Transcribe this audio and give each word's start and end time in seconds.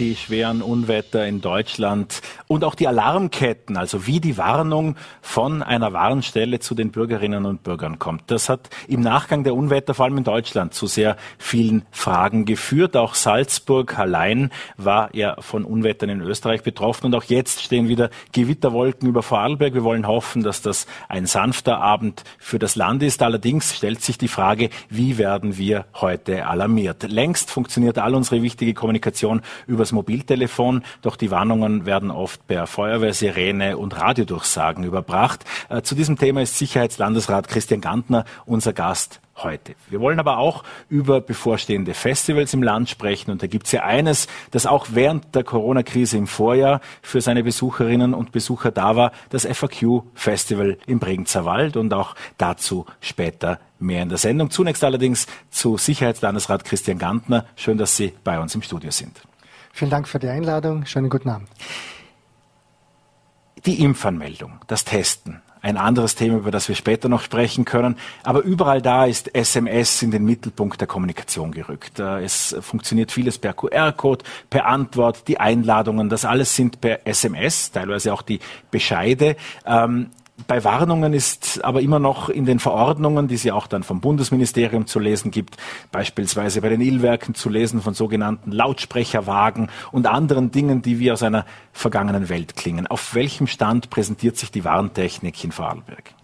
die 0.00 0.16
schweren 0.16 0.62
Unwetter 0.62 1.26
in 1.26 1.42
Deutschland 1.42 2.22
und 2.46 2.64
auch 2.64 2.74
die 2.74 2.88
Alarmketten, 2.88 3.76
also 3.76 4.06
wie 4.06 4.18
die 4.18 4.38
Warnung 4.38 4.96
von 5.20 5.62
einer 5.62 5.92
Warnstelle 5.92 6.58
zu 6.58 6.74
den 6.74 6.90
Bürgerinnen 6.90 7.44
und 7.44 7.62
Bürgern 7.62 7.98
kommt. 7.98 8.30
Das 8.30 8.48
hat 8.48 8.70
im 8.88 9.02
Nachgang 9.02 9.44
der 9.44 9.54
Unwetter, 9.54 9.92
vor 9.92 10.06
allem 10.06 10.16
in 10.16 10.24
Deutschland, 10.24 10.72
zu 10.72 10.86
sehr 10.86 11.16
vielen 11.38 11.84
Fragen 11.90 12.46
geführt. 12.46 12.96
Auch 12.96 13.14
Salzburg 13.14 13.98
allein 13.98 14.50
war 14.78 15.14
ja 15.14 15.36
von 15.40 15.64
Unwettern 15.64 16.08
in 16.08 16.22
Österreich 16.22 16.62
betroffen 16.62 17.06
und 17.06 17.14
auch 17.14 17.24
jetzt 17.24 17.60
stehen 17.60 17.88
wieder 17.88 18.08
Gewitterwolken 18.32 19.06
über 19.06 19.22
Vorarlberg. 19.22 19.74
Wir 19.74 19.84
wollen 19.84 20.06
hoffen, 20.06 20.42
dass 20.42 20.62
das 20.62 20.86
ein 21.10 21.26
sanfter 21.26 21.78
Abend 21.78 22.24
für 22.38 22.58
das 22.58 22.74
Land 22.74 23.02
ist. 23.02 23.22
Allerdings 23.22 23.76
stellt 23.76 24.00
sich 24.00 24.16
die 24.16 24.28
Frage, 24.28 24.70
wie 24.88 25.18
werden 25.18 25.58
wir 25.58 25.84
heute 25.94 26.46
alarmiert? 26.46 27.02
Längst 27.02 27.50
funktioniert 27.50 27.98
all 27.98 28.14
unsere 28.14 28.40
wichtige 28.42 28.72
Kommunikation 28.72 29.42
übers 29.66 29.89
Mobiltelefon, 29.92 30.82
doch 31.02 31.16
die 31.16 31.30
Warnungen 31.30 31.86
werden 31.86 32.10
oft 32.10 32.46
per 32.46 32.66
Feuerwehrsirene 32.66 33.76
und 33.76 33.98
Radiodurchsagen 33.98 34.84
überbracht. 34.84 35.44
Äh, 35.68 35.82
zu 35.82 35.94
diesem 35.94 36.18
Thema 36.18 36.42
ist 36.42 36.58
Sicherheitslandesrat 36.58 37.48
Christian 37.48 37.80
Gantner 37.80 38.24
unser 38.46 38.72
Gast 38.72 39.20
heute. 39.42 39.74
Wir 39.88 40.00
wollen 40.00 40.18
aber 40.18 40.38
auch 40.38 40.64
über 40.88 41.20
bevorstehende 41.20 41.94
Festivals 41.94 42.54
im 42.54 42.62
Land 42.62 42.88
sprechen. 42.88 43.30
Und 43.30 43.42
da 43.42 43.46
gibt 43.46 43.66
es 43.66 43.72
ja 43.72 43.82
eines, 43.82 44.28
das 44.50 44.66
auch 44.66 44.88
während 44.90 45.34
der 45.34 45.44
Corona-Krise 45.44 46.16
im 46.16 46.26
Vorjahr 46.26 46.80
für 47.02 47.20
seine 47.20 47.42
Besucherinnen 47.42 48.14
und 48.14 48.32
Besucher 48.32 48.70
da 48.70 48.96
war, 48.96 49.12
das 49.30 49.46
FAQ-Festival 49.46 50.78
im 50.86 50.98
Bregenzer 50.98 51.44
Wald. 51.44 51.76
Und 51.76 51.92
auch 51.94 52.14
dazu 52.38 52.86
später 53.00 53.60
mehr 53.78 54.02
in 54.02 54.08
der 54.08 54.18
Sendung. 54.18 54.50
Zunächst 54.50 54.84
allerdings 54.84 55.26
zu 55.50 55.76
Sicherheitslandesrat 55.78 56.64
Christian 56.64 56.98
Gantner. 56.98 57.46
Schön, 57.56 57.78
dass 57.78 57.96
Sie 57.96 58.12
bei 58.24 58.38
uns 58.40 58.54
im 58.54 58.62
Studio 58.62 58.90
sind. 58.90 59.20
Vielen 59.72 59.90
Dank 59.90 60.08
für 60.08 60.18
die 60.18 60.28
Einladung. 60.28 60.84
Schönen 60.86 61.10
guten 61.10 61.30
Abend. 61.30 61.48
Die 63.66 63.82
Impfanmeldung, 63.82 64.60
das 64.66 64.84
Testen, 64.84 65.42
ein 65.62 65.76
anderes 65.76 66.14
Thema, 66.14 66.38
über 66.38 66.50
das 66.50 66.68
wir 66.68 66.74
später 66.74 67.08
noch 67.08 67.20
sprechen 67.20 67.64
können. 67.64 67.96
Aber 68.22 68.40
überall 68.40 68.80
da 68.80 69.04
ist 69.04 69.34
SMS 69.34 70.00
in 70.02 70.10
den 70.10 70.24
Mittelpunkt 70.24 70.80
der 70.80 70.88
Kommunikation 70.88 71.52
gerückt. 71.52 71.98
Äh, 71.98 72.24
es 72.24 72.56
funktioniert 72.60 73.12
vieles 73.12 73.38
per 73.38 73.52
QR-Code, 73.52 74.24
per 74.48 74.66
Antwort, 74.66 75.28
die 75.28 75.38
Einladungen, 75.38 76.08
das 76.08 76.24
alles 76.24 76.56
sind 76.56 76.80
per 76.80 77.06
SMS, 77.06 77.72
teilweise 77.72 78.14
auch 78.14 78.22
die 78.22 78.40
Bescheide. 78.70 79.36
Ähm, 79.66 80.10
bei 80.46 80.64
Warnungen 80.64 81.12
ist 81.12 81.64
aber 81.64 81.80
immer 81.80 81.98
noch 81.98 82.28
in 82.28 82.44
den 82.44 82.58
Verordnungen, 82.58 83.28
die 83.28 83.34
es 83.34 83.44
ja 83.44 83.54
auch 83.54 83.66
dann 83.66 83.82
vom 83.82 84.00
Bundesministerium 84.00 84.86
zu 84.86 84.98
lesen 84.98 85.30
gibt, 85.30 85.56
beispielsweise 85.92 86.60
bei 86.60 86.68
den 86.68 86.80
Illwerken 86.80 87.34
zu 87.34 87.48
lesen 87.48 87.80
von 87.80 87.94
sogenannten 87.94 88.52
Lautsprecherwagen 88.52 89.70
und 89.92 90.06
anderen 90.06 90.50
Dingen, 90.50 90.82
die 90.82 90.98
wie 90.98 91.12
aus 91.12 91.22
einer 91.22 91.46
vergangenen 91.72 92.28
Welt 92.28 92.56
klingen. 92.56 92.86
Auf 92.86 93.14
welchem 93.14 93.46
Stand 93.46 93.90
präsentiert 93.90 94.36
sich 94.36 94.50
die 94.50 94.64
Warntechnik 94.64 95.42
in 95.44 95.52
Vorarlberg? 95.52 96.14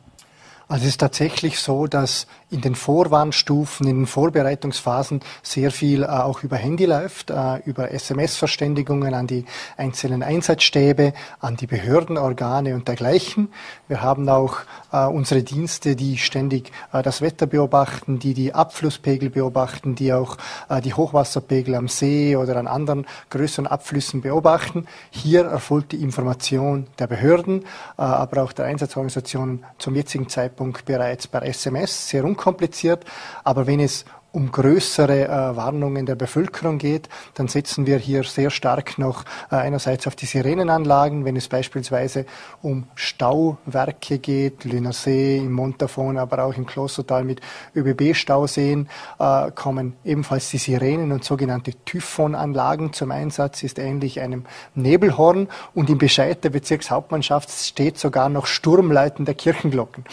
Also 0.68 0.82
es 0.82 0.90
ist 0.90 1.00
tatsächlich 1.00 1.60
so, 1.60 1.86
dass 1.86 2.26
in 2.50 2.60
den 2.60 2.74
Vorwarnstufen, 2.74 3.86
in 3.86 3.98
den 3.98 4.06
Vorbereitungsphasen 4.06 5.20
sehr 5.42 5.70
viel 5.70 6.02
äh, 6.02 6.06
auch 6.06 6.42
über 6.42 6.56
Handy 6.56 6.86
läuft, 6.86 7.30
äh, 7.30 7.58
über 7.64 7.92
SMS-Verständigungen 7.92 9.14
an 9.14 9.28
die 9.28 9.44
einzelnen 9.76 10.24
Einsatzstäbe, 10.24 11.12
an 11.38 11.56
die 11.56 11.68
Behördenorgane 11.68 12.74
und 12.74 12.88
dergleichen. 12.88 13.48
Wir 13.86 14.02
haben 14.02 14.28
auch 14.28 14.58
äh, 14.92 15.04
unsere 15.06 15.44
Dienste, 15.44 15.94
die 15.94 16.18
ständig 16.18 16.72
äh, 16.92 17.00
das 17.00 17.20
Wetter 17.20 17.46
beobachten, 17.46 18.18
die 18.18 18.34
die 18.34 18.52
Abflusspegel 18.52 19.30
beobachten, 19.30 19.94
die 19.94 20.12
auch 20.12 20.36
äh, 20.68 20.80
die 20.80 20.94
Hochwasserpegel 20.94 21.76
am 21.76 21.86
See 21.86 22.34
oder 22.34 22.56
an 22.56 22.66
anderen 22.66 23.06
größeren 23.30 23.68
Abflüssen 23.68 24.20
beobachten. 24.20 24.86
Hier 25.10 25.44
erfolgt 25.44 25.92
die 25.92 26.02
Information 26.02 26.88
der 26.98 27.06
Behörden, 27.06 27.62
äh, 27.62 28.02
aber 28.02 28.42
auch 28.42 28.52
der 28.52 28.64
Einsatzorganisationen 28.64 29.64
zum 29.78 29.94
jetzigen 29.94 30.28
Zeitpunkt 30.28 30.55
Zeitpunkt 30.56 30.86
bereits 30.86 31.26
per 31.26 31.42
SMS, 31.42 32.08
sehr 32.08 32.24
unkompliziert. 32.24 33.04
Aber 33.44 33.66
wenn 33.66 33.80
es 33.80 34.06
um 34.36 34.52
größere 34.52 35.24
äh, 35.24 35.56
Warnungen 35.56 36.04
der 36.04 36.14
Bevölkerung 36.14 36.76
geht, 36.76 37.08
dann 37.32 37.48
setzen 37.48 37.86
wir 37.86 37.96
hier 37.96 38.22
sehr 38.22 38.50
stark 38.50 38.98
noch 38.98 39.24
äh, 39.50 39.56
einerseits 39.56 40.06
auf 40.06 40.14
die 40.14 40.26
Sirenenanlagen, 40.26 41.24
wenn 41.24 41.36
es 41.36 41.48
beispielsweise 41.48 42.26
um 42.60 42.86
Stauwerke 42.96 44.18
geht, 44.18 44.64
Lünersee, 44.64 45.38
im 45.38 45.52
Montafon, 45.52 46.18
aber 46.18 46.44
auch 46.44 46.52
im 46.52 46.66
Klostertal 46.66 47.24
mit 47.24 47.40
ÖBB-Stauseen, 47.74 48.90
äh, 49.18 49.50
kommen 49.52 49.94
ebenfalls 50.04 50.50
die 50.50 50.58
Sirenen 50.58 51.12
und 51.12 51.24
sogenannte 51.24 51.72
Typhonanlagen 51.86 52.92
zum 52.92 53.12
Einsatz, 53.12 53.62
ist 53.62 53.78
ähnlich 53.78 54.20
einem 54.20 54.44
Nebelhorn 54.74 55.48
und 55.72 55.88
im 55.88 55.96
Bescheid 55.96 56.44
der 56.44 56.50
Bezirkshauptmannschaft 56.50 57.50
steht 57.50 57.98
sogar 57.98 58.28
noch 58.28 58.44
Sturmleiten 58.44 59.24
der 59.24 59.34
Kirchenglocken. 59.34 60.04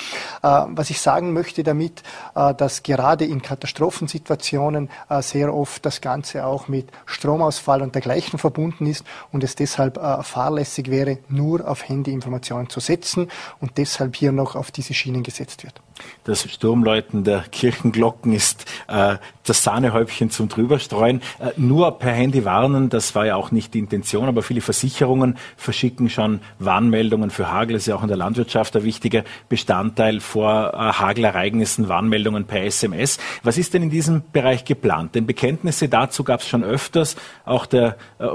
Äh, 0.41 0.47
was 0.69 0.89
ich 0.89 1.01
sagen 1.01 1.33
möchte 1.33 1.63
damit, 1.63 2.03
äh, 2.35 2.53
dass 2.53 2.83
gerade 2.83 3.25
in 3.25 3.41
Katastrophen 3.41 4.12
Situationen 4.13 4.89
äh, 5.09 5.21
sehr 5.21 5.53
oft 5.53 5.85
das 5.85 5.99
Ganze 5.99 6.45
auch 6.45 6.67
mit 6.67 6.89
Stromausfall 7.05 7.81
und 7.81 7.95
dergleichen 7.95 8.39
verbunden 8.39 8.85
ist 8.85 9.03
und 9.31 9.43
es 9.43 9.55
deshalb 9.55 9.97
äh, 9.97 10.23
fahrlässig 10.23 10.89
wäre, 10.89 11.17
nur 11.29 11.67
auf 11.67 11.89
Handyinformationen 11.89 12.69
zu 12.69 12.79
setzen 12.79 13.29
und 13.59 13.77
deshalb 13.77 14.15
hier 14.15 14.31
noch 14.31 14.55
auf 14.55 14.71
diese 14.71 14.93
Schienen 14.93 15.23
gesetzt 15.23 15.63
wird. 15.63 15.81
Das 16.23 16.49
Sturmläuten 16.49 17.23
der 17.23 17.41
Kirchenglocken 17.51 18.33
ist 18.33 18.65
äh, 18.87 19.17
das 19.45 19.63
Sahnehäubchen 19.63 20.29
zum 20.29 20.47
Drüberstreuen. 20.47 21.21
Äh, 21.39 21.51
nur 21.57 21.99
per 21.99 22.13
Handy 22.13 22.45
warnen, 22.45 22.89
das 22.89 23.13
war 23.15 23.25
ja 23.25 23.35
auch 23.35 23.51
nicht 23.51 23.73
die 23.73 23.79
Intention, 23.79 24.27
aber 24.27 24.41
viele 24.41 24.61
Versicherungen 24.61 25.37
verschicken 25.57 26.09
schon 26.09 26.39
Warnmeldungen 26.59 27.29
für 27.29 27.51
Hagel. 27.51 27.73
Das 27.73 27.83
ist 27.83 27.87
ja 27.87 27.95
auch 27.95 28.03
in 28.03 28.07
der 28.07 28.17
Landwirtschaft 28.17 28.75
ein 28.75 28.83
wichtiger 28.83 29.23
Bestandteil 29.49 30.19
vor 30.19 30.73
äh, 30.73 30.77
Hagelereignissen, 30.77 31.89
Warnmeldungen 31.89 32.45
per 32.45 32.63
SMS. 32.63 33.17
Was 33.43 33.57
ist 33.57 33.73
denn 33.73 33.83
in 33.83 33.89
diesem 33.89 34.23
Bereich 34.31 34.65
geplant? 34.65 35.15
Denn 35.15 35.25
Bekenntnisse 35.25 35.89
dazu 35.89 36.23
gab 36.23 36.39
es 36.39 36.47
schon 36.47 36.63
öfters. 36.63 37.15
Auch 37.45 37.65
der 37.65 37.97
äh, 38.19 38.25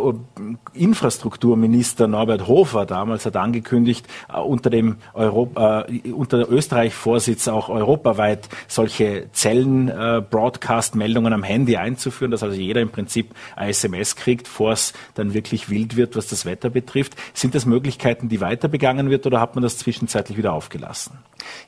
Infrastrukturminister 0.75 2.07
Norbert 2.07 2.47
Hofer 2.47 2.87
damals 2.87 3.27
hat 3.27 3.37
angekündigt, 3.37 4.07
äh, 4.33 4.39
unter 4.39 4.71
dem 4.71 4.97
Europa, 5.15 5.87
äh, 5.89 6.13
unter 6.13 6.49
Österreich-Vorsitz 6.51 7.49
auch 7.49 7.58
europaweit 7.69 8.49
solche 8.69 9.29
Zellen-Broadcast-Meldungen 9.33 11.33
am 11.33 11.43
Handy 11.43 11.77
einzuführen, 11.77 12.31
dass 12.31 12.43
also 12.43 12.55
jeder 12.55 12.81
im 12.81 12.91
Prinzip 12.91 13.35
ein 13.57 13.71
SMS 13.71 14.17
kriegt, 14.17 14.45
bevor 14.45 14.73
es 14.73 14.93
dann 15.15 15.33
wirklich 15.35 15.71
wild 15.71 15.97
wird, 15.97 16.17
was 16.17 16.29
das 16.29 16.47
Wetter 16.47 16.71
betrifft. 16.71 17.17
Sind 17.35 17.55
das 17.55 17.67
Möglichkeiten, 17.67 18.29
die 18.29 18.41
weiter 18.41 18.69
begangen 18.69 19.11
wird 19.11 19.27
oder 19.27 19.41
hat 19.41 19.57
man 19.57 19.63
das 19.63 19.79
zwischenzeitlich 19.79 20.39
wieder 20.39 20.53
aufgelassen? 20.53 21.19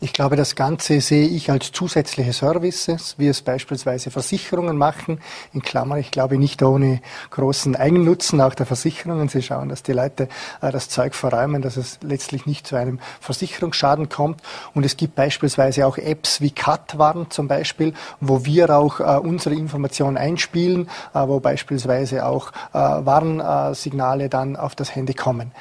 Ich 0.01 0.13
glaube, 0.13 0.37
das 0.37 0.57
Ganze 0.57 1.01
sehe 1.01 1.27
ich 1.27 1.51
als 1.51 1.73
zusätzliche 1.73 2.33
Services, 2.33 3.15
wie 3.19 3.29
es 3.29 3.43
beispielsweise 3.43 4.11
Versicherungen 4.11 4.77
machen. 4.77 5.21
In 5.53 5.63
Klammer, 5.63 5.99
ich 5.99 6.11
glaube 6.11 6.39
nicht 6.39 6.63
ohne 6.63 7.01
großen 7.31 7.77
Eigennutzen 7.77 8.41
auch 8.41 8.55
der 8.55 8.67
Versicherungen. 8.67 9.29
Sie 9.29 9.43
schauen, 9.43 9.69
dass 9.69 9.83
die 9.83 9.93
Leute 9.93 10.29
äh, 10.61 10.73
das 10.73 10.89
Zeug 10.89 11.15
verräumen, 11.15 11.63
dass 11.63 11.77
es 11.77 11.99
letztlich 12.03 12.47
nicht 12.47 12.67
zu 12.67 12.77
einem 12.77 12.99
Versicherungsschaden 13.21 14.09
kommt. 14.09 14.41
Und 14.75 14.85
es 14.85 14.97
gibt 14.97 15.15
beispielsweise 15.15 15.70
auch 15.85 15.99
Apps 15.99 16.41
wie 16.41 16.51
CutWarn 16.51 17.31
zum 17.31 17.49
Beispiel, 17.49 17.95
wo 18.21 18.45
wir 18.45 18.71
auch 18.77 19.01
äh, 19.01 19.19
unsere 19.19 19.55
Informationen 19.55 20.17
einspielen, 20.17 20.89
äh, 21.15 21.27
wo 21.27 21.41
beispielsweise 21.41 22.27
auch 22.27 22.53
äh, 22.73 22.79
Warnsignale 22.79 24.29
dann 24.29 24.57
auf 24.57 24.75
das 24.75 24.95
Handy 24.95 25.15
kommen 25.15 25.53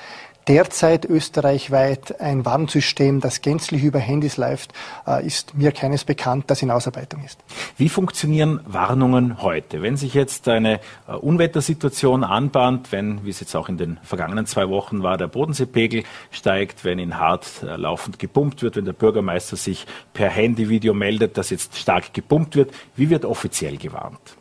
derzeit 0.50 1.06
österreichweit 1.06 2.20
ein 2.20 2.44
Warnsystem, 2.44 3.22
das 3.22 3.42
gänzlich 3.42 3.84
über 3.84 4.00
Handys 4.00 4.36
läuft, 4.36 4.74
äh, 5.08 5.26
ist 5.26 5.56
mir 5.56 5.72
keines 5.72 6.04
bekannt, 6.04 6.46
das 6.48 6.64
in 6.64 6.72
Ausarbeitung 6.72 7.24
ist. 7.24 7.40
Wie 7.78 7.88
funktionieren 7.88 8.60
Warnungen 8.66 9.44
heute? 9.44 9.84
Wenn 9.84 9.96
sich 9.96 10.16
jetzt 10.16 10.48
eine 10.48 10.80
äh, 11.08 11.14
Unwettersituation 11.14 12.24
anbahnt, 12.24 12.92
wenn, 12.92 13.24
wie 13.24 13.30
es 13.30 13.40
jetzt 13.40 13.56
auch 13.56 13.70
in 13.70 13.78
den 13.78 14.00
vergangenen 14.02 14.48
zwei 14.48 14.68
Wochen 14.70 15.04
war, 15.04 15.18
der 15.18 15.28
Bodenseepegel 15.28 16.04
steigt, 16.32 16.84
wenn 16.84 16.98
in 16.98 17.20
Hart 17.20 17.62
äh, 17.62 17.76
laufend 17.76 18.18
gepumpt 18.18 18.64
wird, 18.64 18.76
wenn 18.76 18.86
der 18.86 18.94
Bürgermeister 18.94 19.56
sich 19.56 19.86
per 20.14 20.30
Handyvideo 20.30 20.96
meldet, 20.96 21.38
dass 21.38 21.52
jetzt 21.52 21.78
stark 21.78 22.12
gepumpt 22.14 22.56
wird, 22.56 22.72
wie 22.96 23.12
wird 23.12 23.24
offiziell 23.24 23.78
gewarnt? 23.78 24.39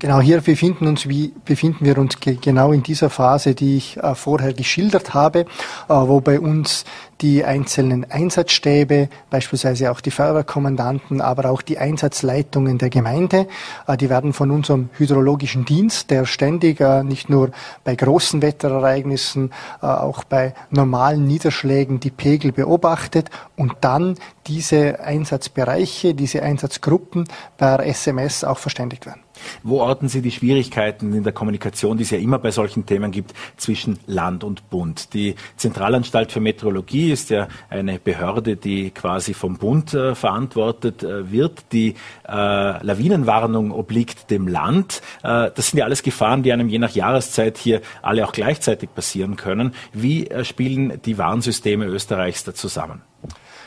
Genau, 0.00 0.20
hier 0.20 0.40
befinden, 0.40 0.86
uns, 0.86 1.08
wie, 1.08 1.32
befinden 1.44 1.84
wir 1.84 1.98
uns 1.98 2.20
genau 2.20 2.70
in 2.70 2.84
dieser 2.84 3.10
Phase, 3.10 3.56
die 3.56 3.78
ich 3.78 3.96
äh, 3.96 4.14
vorher 4.14 4.52
geschildert 4.52 5.12
habe, 5.12 5.40
äh, 5.40 5.46
wo 5.88 6.20
bei 6.20 6.38
uns 6.38 6.84
die 7.20 7.44
einzelnen 7.44 8.08
Einsatzstäbe, 8.08 9.08
beispielsweise 9.28 9.90
auch 9.90 10.00
die 10.00 10.12
Feuerwehrkommandanten, 10.12 11.20
aber 11.20 11.50
auch 11.50 11.62
die 11.62 11.78
Einsatzleitungen 11.78 12.78
der 12.78 12.90
Gemeinde, 12.90 13.48
äh, 13.88 13.96
die 13.96 14.08
werden 14.08 14.32
von 14.32 14.52
unserem 14.52 14.88
hydrologischen 14.92 15.64
Dienst, 15.64 16.12
der 16.12 16.26
ständig 16.26 16.80
äh, 16.80 17.02
nicht 17.02 17.28
nur 17.28 17.50
bei 17.82 17.96
großen 17.96 18.40
Wetterereignissen, 18.40 19.50
äh, 19.82 19.86
auch 19.86 20.22
bei 20.22 20.54
normalen 20.70 21.26
Niederschlägen 21.26 21.98
die 21.98 22.12
Pegel 22.12 22.52
beobachtet 22.52 23.30
und 23.56 23.72
dann 23.80 24.14
diese 24.46 25.00
Einsatzbereiche, 25.00 26.14
diese 26.14 26.44
Einsatzgruppen 26.44 27.24
per 27.56 27.84
SMS 27.84 28.44
auch 28.44 28.58
verständigt 28.58 29.04
werden. 29.04 29.27
Wo 29.62 29.80
orten 29.80 30.08
Sie 30.08 30.22
die 30.22 30.30
Schwierigkeiten 30.30 31.12
in 31.14 31.24
der 31.24 31.32
Kommunikation, 31.32 31.96
die 31.96 32.04
es 32.04 32.10
ja 32.10 32.18
immer 32.18 32.38
bei 32.38 32.50
solchen 32.50 32.86
Themen 32.86 33.10
gibt, 33.10 33.34
zwischen 33.56 33.98
Land 34.06 34.44
und 34.44 34.70
Bund? 34.70 35.14
Die 35.14 35.34
Zentralanstalt 35.56 36.32
für 36.32 36.40
Meteorologie 36.40 37.12
ist 37.12 37.30
ja 37.30 37.48
eine 37.70 37.98
Behörde, 37.98 38.56
die 38.56 38.90
quasi 38.90 39.34
vom 39.34 39.58
Bund 39.58 39.94
äh, 39.94 40.14
verantwortet 40.14 41.02
äh, 41.02 41.30
wird. 41.30 41.72
Die 41.72 41.94
äh, 42.26 42.84
Lawinenwarnung 42.84 43.72
obliegt 43.72 44.30
dem 44.30 44.48
Land. 44.48 45.02
Äh, 45.22 45.50
das 45.54 45.68
sind 45.68 45.78
ja 45.78 45.84
alles 45.84 46.02
Gefahren, 46.02 46.42
die 46.42 46.52
einem 46.52 46.68
je 46.68 46.78
nach 46.78 46.94
Jahreszeit 46.94 47.58
hier 47.58 47.80
alle 48.02 48.26
auch 48.26 48.32
gleichzeitig 48.32 48.94
passieren 48.94 49.36
können. 49.36 49.74
Wie 49.92 50.26
äh, 50.28 50.44
spielen 50.44 51.00
die 51.04 51.18
Warnsysteme 51.18 51.86
Österreichs 51.86 52.44
da 52.44 52.54
zusammen? 52.54 53.02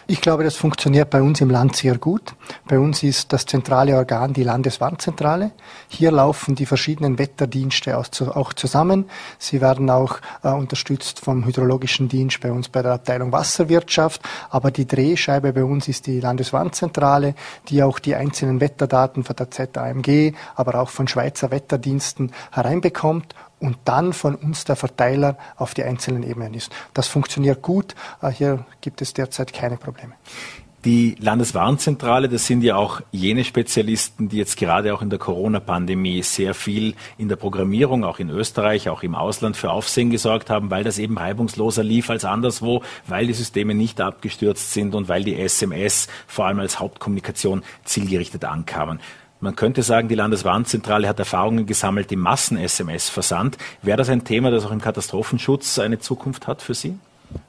Ich 0.08 0.20
glaube, 0.20 0.44
das 0.44 0.56
funktioniert 0.56 1.10
bei 1.10 1.22
uns 1.22 1.42
im 1.42 1.50
Land 1.50 1.76
sehr 1.76 1.98
gut. 1.98 2.34
Bei 2.68 2.80
uns 2.80 3.04
ist 3.04 3.32
das 3.32 3.46
zentrale 3.46 3.96
Organ 3.96 4.34
die 4.34 4.44
Landeswarnzentrale. 4.44 5.52
Hier 5.88 6.12
laufen 6.12 6.56
die 6.56 6.66
verschiedenen 6.66 7.20
Wetterdienste 7.20 7.98
auch 7.98 8.54
zusammen. 8.54 9.06
Sie 9.38 9.62
werden 9.62 9.90
auch 9.90 10.20
äh, 10.44 10.50
unterstützt 10.50 11.20
vom 11.20 11.46
Hydrologischen 11.46 12.10
Dienst 12.10 12.42
bei 12.42 12.52
uns 12.52 12.70
bei 12.70 12.82
der 12.82 12.94
Abteilung 12.94 13.32
Wasserwirtschaft. 13.32 14.22
Aber 14.50 14.72
die 14.72 14.88
Drehscheibe 14.88 15.54
bei 15.54 15.64
uns 15.64 15.88
ist 15.88 16.08
die 16.08 16.20
Landeswarnzentrale, 16.20 17.36
die 17.70 17.84
auch 17.84 18.00
die 18.00 18.16
einzelnen 18.16 18.60
Wetterdaten 18.60 19.24
von 19.24 19.36
der 19.36 19.52
ZAMG, 19.52 20.34
aber 20.56 20.82
auch 20.82 20.90
von 20.90 21.08
Schweizer 21.08 21.52
Wetterdiensten 21.52 22.32
hereinbekommt 22.52 23.36
und 23.62 23.78
dann 23.86 24.12
von 24.12 24.36
uns 24.36 24.66
der 24.66 24.76
Verteiler 24.76 25.38
auf 25.56 25.74
die 25.74 25.84
einzelnen 25.84 26.24
Ebenen 26.24 26.54
ist. 26.54 26.72
Das 26.94 27.08
funktioniert 27.08 27.62
gut. 27.62 27.96
Äh, 28.22 28.32
hier 28.32 28.66
gibt 28.82 29.02
es 29.02 29.14
derzeit 29.14 29.54
keine 29.54 29.78
Probleme. 29.78 30.14
Die 30.84 31.16
Landeswarnzentrale, 31.20 32.28
das 32.28 32.48
sind 32.48 32.64
ja 32.64 32.76
auch 32.76 33.02
jene 33.12 33.44
Spezialisten, 33.44 34.30
die 34.30 34.38
jetzt 34.38 34.58
gerade 34.58 34.96
auch 34.96 35.04
in 35.04 35.12
der 35.12 35.20
Corona-Pandemie 35.20 36.24
sehr 36.24 36.56
viel 36.56 36.96
in 37.20 37.30
der 37.30 37.36
Programmierung, 37.36 38.04
auch 38.04 38.18
in 38.18 38.32
Österreich, 38.32 38.90
auch 38.90 39.04
im 39.04 39.14
Ausland 39.14 39.56
für 39.56 39.70
Aufsehen 39.70 40.10
gesorgt 40.10 40.50
haben, 40.50 40.72
weil 40.72 40.84
das 40.84 40.98
eben 40.98 41.20
reibungsloser 41.20 41.84
lief 41.84 42.10
als 42.10 42.26
anderswo, 42.26 42.82
weil 43.06 43.28
die 43.28 43.34
Systeme 43.34 43.76
nicht 43.76 44.02
abgestürzt 44.02 44.74
sind 44.74 44.96
und 44.96 45.08
weil 45.08 45.24
die 45.24 45.40
SMS 45.40 46.08
vor 46.26 46.48
allem 46.48 46.60
als 46.60 46.80
Hauptkommunikation 46.80 47.62
zielgerichtet 47.84 48.44
ankamen. 48.44 49.00
Man 49.42 49.56
könnte 49.56 49.82
sagen, 49.82 50.08
die 50.08 50.14
Landeswarnzentrale 50.14 51.08
hat 51.08 51.18
Erfahrungen 51.18 51.66
gesammelt 51.66 52.12
im 52.12 52.20
Massen-SMS-Versand. 52.20 53.58
Wäre 53.82 53.98
das 53.98 54.10
ein 54.10 54.24
Thema, 54.24 54.52
das 54.52 54.68
auch 54.68 54.72
im 54.72 54.82
Katastrophenschutz 54.82 55.80
eine 55.80 55.98
Zukunft 55.98 56.46
hat 56.46 56.62
für 56.62 56.76
Sie? 56.76 57.00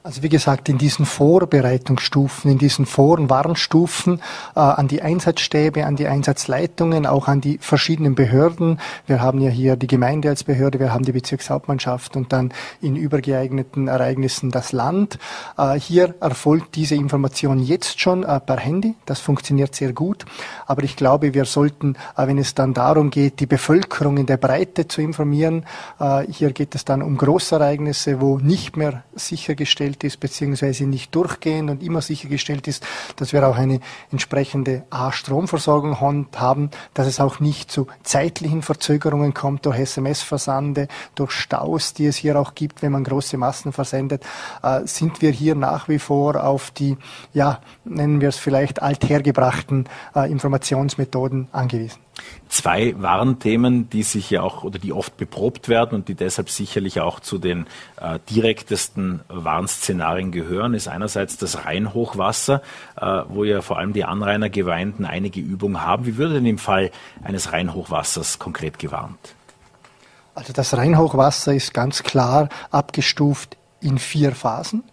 Also 0.05 0.21
wie 0.21 0.29
gesagt, 0.29 0.67
in 0.67 0.77
diesen 0.77 1.05
Vorbereitungsstufen, 1.05 2.51
in 2.51 2.57
diesen 2.57 2.85
Vor- 2.85 3.19
und 3.19 3.29
Warnstufen 3.29 4.19
äh, 4.53 4.59
an 4.59 4.89
die 4.89 5.01
Einsatzstäbe, 5.01 5.85
an 5.85 5.95
die 5.95 6.07
Einsatzleitungen, 6.07 7.05
auch 7.05 7.29
an 7.29 7.39
die 7.39 7.57
verschiedenen 7.59 8.13
Behörden. 8.13 8.81
Wir 9.07 9.21
haben 9.21 9.39
ja 9.39 9.49
hier 9.49 9.77
die 9.77 9.87
Gemeinde 9.87 10.29
als 10.29 10.43
Behörde, 10.43 10.79
wir 10.79 10.93
haben 10.93 11.05
die 11.05 11.13
Bezirkshauptmannschaft 11.13 12.17
und 12.17 12.33
dann 12.33 12.53
in 12.81 12.97
übergeeigneten 12.97 13.87
Ereignissen 13.87 14.51
das 14.51 14.73
Land. 14.73 15.19
Äh, 15.57 15.79
hier 15.79 16.15
erfolgt 16.19 16.75
diese 16.75 16.95
Information 16.95 17.59
jetzt 17.59 18.01
schon 18.01 18.23
äh, 18.23 18.39
per 18.41 18.57
Handy. 18.57 18.95
Das 19.05 19.21
funktioniert 19.21 19.73
sehr 19.73 19.93
gut. 19.93 20.25
Aber 20.65 20.83
ich 20.83 20.97
glaube, 20.97 21.33
wir 21.33 21.45
sollten, 21.45 21.95
äh, 22.17 22.27
wenn 22.27 22.37
es 22.37 22.55
dann 22.55 22.73
darum 22.73 23.09
geht, 23.09 23.39
die 23.39 23.45
Bevölkerung 23.45 24.17
in 24.17 24.25
der 24.25 24.37
Breite 24.37 24.87
zu 24.87 25.01
informieren, 25.01 25.65
äh, 26.01 26.25
hier 26.29 26.51
geht 26.51 26.75
es 26.75 26.83
dann 26.83 27.01
um 27.01 27.17
Großereignisse, 27.17 28.19
wo 28.19 28.37
nicht 28.37 28.75
mehr 28.75 29.03
sichergestellt 29.15 29.72
sichergestellt 29.73 30.03
ist, 30.03 30.19
beziehungsweise 30.19 30.85
nicht 30.85 31.13
durchgehend 31.15 31.69
und 31.69 31.83
immer 31.83 32.01
sichergestellt 32.01 32.67
ist, 32.67 32.85
dass 33.15 33.33
wir 33.33 33.47
auch 33.47 33.57
eine 33.57 33.79
entsprechende 34.11 34.83
A-Stromversorgung 34.89 35.99
haben, 36.35 36.69
dass 36.93 37.07
es 37.07 37.19
auch 37.19 37.39
nicht 37.39 37.71
zu 37.71 37.87
zeitlichen 38.03 38.61
Verzögerungen 38.61 39.33
kommt 39.33 39.65
durch 39.65 39.79
SMS-Versande, 39.79 40.87
durch 41.15 41.31
Staus, 41.31 41.93
die 41.93 42.05
es 42.05 42.17
hier 42.17 42.39
auch 42.39 42.53
gibt, 42.53 42.81
wenn 42.81 42.91
man 42.91 43.03
große 43.03 43.37
Massen 43.37 43.71
versendet, 43.71 44.23
äh, 44.61 44.81
sind 44.85 45.21
wir 45.21 45.31
hier 45.31 45.55
nach 45.55 45.89
wie 45.89 45.99
vor 45.99 46.43
auf 46.43 46.71
die, 46.71 46.97
ja, 47.33 47.59
nennen 47.83 48.21
wir 48.21 48.29
es 48.29 48.37
vielleicht 48.37 48.81
althergebrachten 48.81 49.89
äh, 50.15 50.31
Informationsmethoden 50.31 51.47
angewiesen. 51.51 52.02
Zwei 52.47 52.93
Warnthemen, 53.01 53.89
die 53.89 54.03
sich 54.03 54.29
ja 54.29 54.41
auch 54.41 54.63
oder 54.63 54.77
die 54.77 54.93
oft 54.93 55.17
beprobt 55.17 55.67
werden 55.67 55.95
und 55.95 56.07
die 56.07 56.13
deshalb 56.13 56.49
sicherlich 56.49 57.01
auch 57.01 57.19
zu 57.19 57.39
den 57.39 57.65
äh, 57.99 58.19
direktesten 58.29 59.21
Warnszenarien 59.27 60.31
gehören, 60.31 60.75
ist 60.75 60.87
einerseits 60.87 61.37
das 61.37 61.65
Rheinhochwasser, 61.65 62.61
äh, 62.95 63.21
wo 63.29 63.43
ja 63.43 63.61
vor 63.61 63.79
allem 63.79 63.93
die 63.93 64.05
Anrainergemeinden 64.05 65.05
einige 65.05 65.39
Übungen 65.39 65.81
haben. 65.81 66.05
Wie 66.05 66.17
würde 66.17 66.35
denn 66.35 66.45
im 66.45 66.59
Fall 66.59 66.91
eines 67.23 67.51
Rheinhochwassers 67.51 68.37
konkret 68.37 68.77
gewarnt? 68.77 69.35
Also 70.35 70.53
das 70.53 70.75
Rheinhochwasser 70.75 71.53
ist 71.53 71.73
ganz 71.73 72.03
klar 72.03 72.49
abgestuft 72.71 73.57
in 73.81 73.97
vier 73.97 74.33
Phasen. 74.33 74.83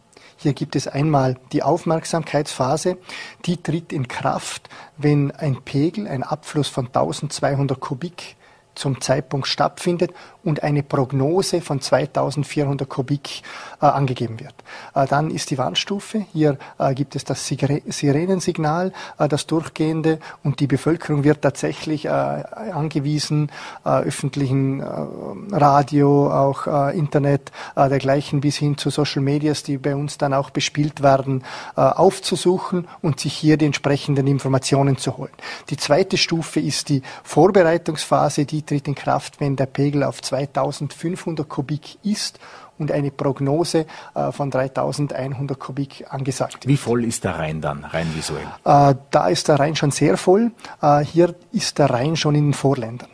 Hier 0.42 0.54
gibt 0.54 0.74
es 0.74 0.88
einmal 0.88 1.36
die 1.52 1.62
Aufmerksamkeitsphase, 1.62 2.96
die 3.44 3.62
tritt 3.62 3.92
in 3.92 4.08
Kraft, 4.08 4.70
wenn 4.96 5.32
ein 5.32 5.60
Pegel, 5.62 6.08
ein 6.08 6.22
Abfluss 6.22 6.68
von 6.68 6.86
1200 6.86 7.78
Kubik 7.78 8.36
zum 8.80 9.00
Zeitpunkt 9.00 9.46
stattfindet 9.46 10.12
und 10.42 10.62
eine 10.62 10.82
Prognose 10.82 11.60
von 11.60 11.80
2400 11.80 12.88
Kubik 12.88 13.42
äh, 13.80 13.86
angegeben 13.86 14.40
wird. 14.40 14.54
Äh, 14.94 15.06
dann 15.06 15.30
ist 15.30 15.50
die 15.50 15.58
Warnstufe. 15.58 16.24
Hier 16.32 16.56
äh, 16.78 16.94
gibt 16.94 17.14
es 17.14 17.24
das 17.24 17.46
Sirenensignal, 17.46 18.92
äh, 19.18 19.28
das 19.28 19.46
durchgehende 19.46 20.18
und 20.42 20.60
die 20.60 20.66
Bevölkerung 20.66 21.24
wird 21.24 21.42
tatsächlich 21.42 22.06
äh, 22.06 22.08
angewiesen, 22.08 23.50
äh, 23.84 24.00
öffentlichen 24.00 24.80
Radio, 25.50 26.30
auch 26.30 26.66
Internet, 26.92 27.52
dergleichen 27.76 28.40
bis 28.40 28.56
hin 28.56 28.78
zu 28.78 28.90
Social 28.90 29.22
Medias, 29.22 29.62
die 29.62 29.78
bei 29.78 29.94
uns 29.94 30.16
dann 30.18 30.32
auch 30.32 30.50
bespielt 30.50 31.02
werden, 31.02 31.44
aufzusuchen 31.74 32.88
und 33.02 33.20
sich 33.20 33.34
hier 33.34 33.56
die 33.56 33.66
entsprechenden 33.66 34.26
Informationen 34.26 34.96
zu 34.96 35.16
holen. 35.16 35.32
Die 35.68 35.76
zweite 35.76 36.16
Stufe 36.16 36.60
ist 36.60 36.88
die 36.88 37.02
Vorbereitungsphase, 37.24 38.46
die 38.46 38.62
tritt 38.70 38.86
in 38.86 38.94
Kraft, 38.94 39.40
wenn 39.40 39.56
der 39.56 39.66
Pegel 39.66 40.04
auf 40.04 40.22
2500 40.22 41.48
Kubik 41.48 41.98
ist 42.04 42.38
und 42.78 42.92
eine 42.92 43.10
Prognose 43.10 43.86
äh, 44.14 44.30
von 44.30 44.50
3100 44.50 45.58
Kubik 45.58 46.06
angesagt. 46.08 46.68
Wie 46.68 46.76
voll 46.76 47.04
ist 47.04 47.24
der 47.24 47.38
Rhein 47.38 47.60
dann, 47.60 47.84
rein 47.84 48.06
visuell? 48.14 48.46
Äh, 48.64 48.94
da 49.10 49.26
ist 49.26 49.48
der 49.48 49.58
Rhein 49.58 49.74
schon 49.74 49.90
sehr 49.90 50.16
voll. 50.16 50.52
Äh, 50.80 51.00
hier 51.00 51.34
ist 51.52 51.78
der 51.78 51.90
Rhein 51.90 52.14
schon 52.16 52.36
in 52.36 52.48
den 52.48 52.54
Vorländern. 52.54 53.08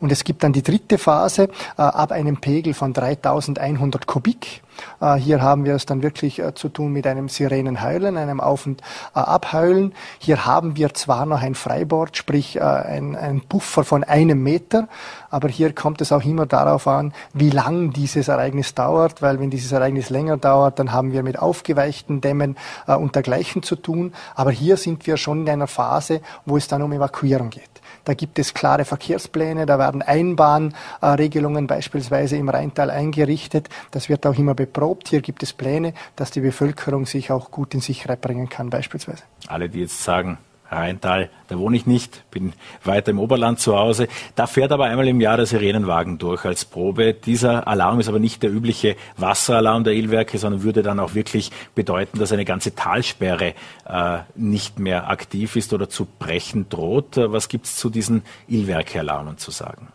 Und 0.00 0.12
es 0.12 0.24
gibt 0.24 0.44
dann 0.44 0.52
die 0.52 0.62
dritte 0.62 0.96
Phase 0.96 1.44
äh, 1.76 1.82
ab 1.82 2.12
einem 2.12 2.36
Pegel 2.36 2.74
von 2.74 2.92
3100 2.92 4.06
Kubik. 4.06 4.62
Äh, 5.00 5.14
hier 5.16 5.42
haben 5.42 5.64
wir 5.64 5.74
es 5.74 5.86
dann 5.86 6.04
wirklich 6.04 6.38
äh, 6.38 6.54
zu 6.54 6.68
tun 6.68 6.92
mit 6.92 7.06
einem 7.06 7.28
Sirenenheulen, 7.28 8.16
einem 8.16 8.40
Auf- 8.40 8.66
und 8.66 8.80
Abheulen. 9.12 9.92
Hier 10.18 10.46
haben 10.46 10.76
wir 10.76 10.94
zwar 10.94 11.26
noch 11.26 11.42
ein 11.42 11.56
Freibord, 11.56 12.16
sprich 12.16 12.60
ein, 12.62 13.16
ein 13.16 13.40
Puffer 13.40 13.84
von 13.84 14.04
einem 14.04 14.42
Meter, 14.42 14.88
aber 15.30 15.48
hier 15.48 15.74
kommt 15.74 16.00
es 16.00 16.12
auch 16.12 16.24
immer 16.24 16.46
darauf 16.46 16.86
an, 16.86 17.12
wie 17.32 17.50
lang 17.50 17.92
dieses 17.92 18.28
Ereignis 18.28 18.74
dauert, 18.74 19.20
weil 19.22 19.40
wenn 19.40 19.50
dieses 19.50 19.72
Ereignis 19.72 20.10
länger 20.10 20.36
dauert, 20.36 20.78
dann 20.78 20.92
haben 20.92 21.12
wir 21.12 21.22
mit 21.22 21.38
aufgeweichten 21.38 22.20
Dämmen 22.20 22.56
und 22.86 23.14
dergleichen 23.14 23.62
zu 23.62 23.76
tun. 23.76 24.12
Aber 24.34 24.50
hier 24.50 24.76
sind 24.76 25.06
wir 25.06 25.16
schon 25.16 25.42
in 25.42 25.50
einer 25.50 25.66
Phase, 25.66 26.20
wo 26.46 26.56
es 26.56 26.68
dann 26.68 26.82
um 26.82 26.92
Evakuierung 26.92 27.50
geht. 27.50 27.78
Da 28.08 28.14
gibt 28.14 28.38
es 28.38 28.54
klare 28.54 28.86
Verkehrspläne, 28.86 29.66
da 29.66 29.78
werden 29.78 30.00
Einbahnregelungen 30.00 31.66
beispielsweise 31.66 32.38
im 32.38 32.48
Rheintal 32.48 32.88
eingerichtet. 32.88 33.68
Das 33.90 34.08
wird 34.08 34.26
auch 34.26 34.38
immer 34.38 34.54
beprobt. 34.54 35.08
Hier 35.08 35.20
gibt 35.20 35.42
es 35.42 35.52
Pläne, 35.52 35.92
dass 36.16 36.30
die 36.30 36.40
Bevölkerung 36.40 37.04
sich 37.04 37.30
auch 37.30 37.50
gut 37.50 37.74
in 37.74 37.80
Sicherheit 37.80 38.22
bringen 38.22 38.48
kann 38.48 38.70
beispielsweise. 38.70 39.24
Alle, 39.46 39.68
die 39.68 39.80
jetzt 39.80 40.02
sagen, 40.02 40.38
Rheintal, 40.70 41.30
da 41.48 41.58
wohne 41.58 41.76
ich 41.76 41.86
nicht, 41.86 42.30
bin 42.30 42.52
weiter 42.84 43.10
im 43.10 43.18
Oberland 43.18 43.58
zu 43.58 43.76
Hause. 43.76 44.08
Da 44.34 44.46
fährt 44.46 44.70
aber 44.70 44.84
einmal 44.84 45.08
im 45.08 45.20
Jahr 45.20 45.36
der 45.36 45.46
Sirenenwagen 45.46 46.18
durch 46.18 46.44
als 46.44 46.64
Probe. 46.64 47.14
Dieser 47.14 47.66
Alarm 47.66 48.00
ist 48.00 48.08
aber 48.08 48.18
nicht 48.18 48.42
der 48.42 48.50
übliche 48.50 48.96
Wasseralarm 49.16 49.84
der 49.84 49.94
Illwerke, 49.94 50.38
sondern 50.38 50.62
würde 50.62 50.82
dann 50.82 51.00
auch 51.00 51.14
wirklich 51.14 51.50
bedeuten, 51.74 52.18
dass 52.18 52.32
eine 52.32 52.44
ganze 52.44 52.74
Talsperre 52.74 53.54
äh, 53.88 54.18
nicht 54.34 54.78
mehr 54.78 55.08
aktiv 55.08 55.56
ist 55.56 55.72
oder 55.72 55.88
zu 55.88 56.06
brechen 56.18 56.68
droht. 56.68 57.16
Was 57.16 57.48
gibt 57.48 57.66
es 57.66 57.76
zu 57.76 57.88
diesen 57.88 58.22
Illwerke-Alarmen 58.48 59.38
zu 59.38 59.50
sagen? 59.50 59.88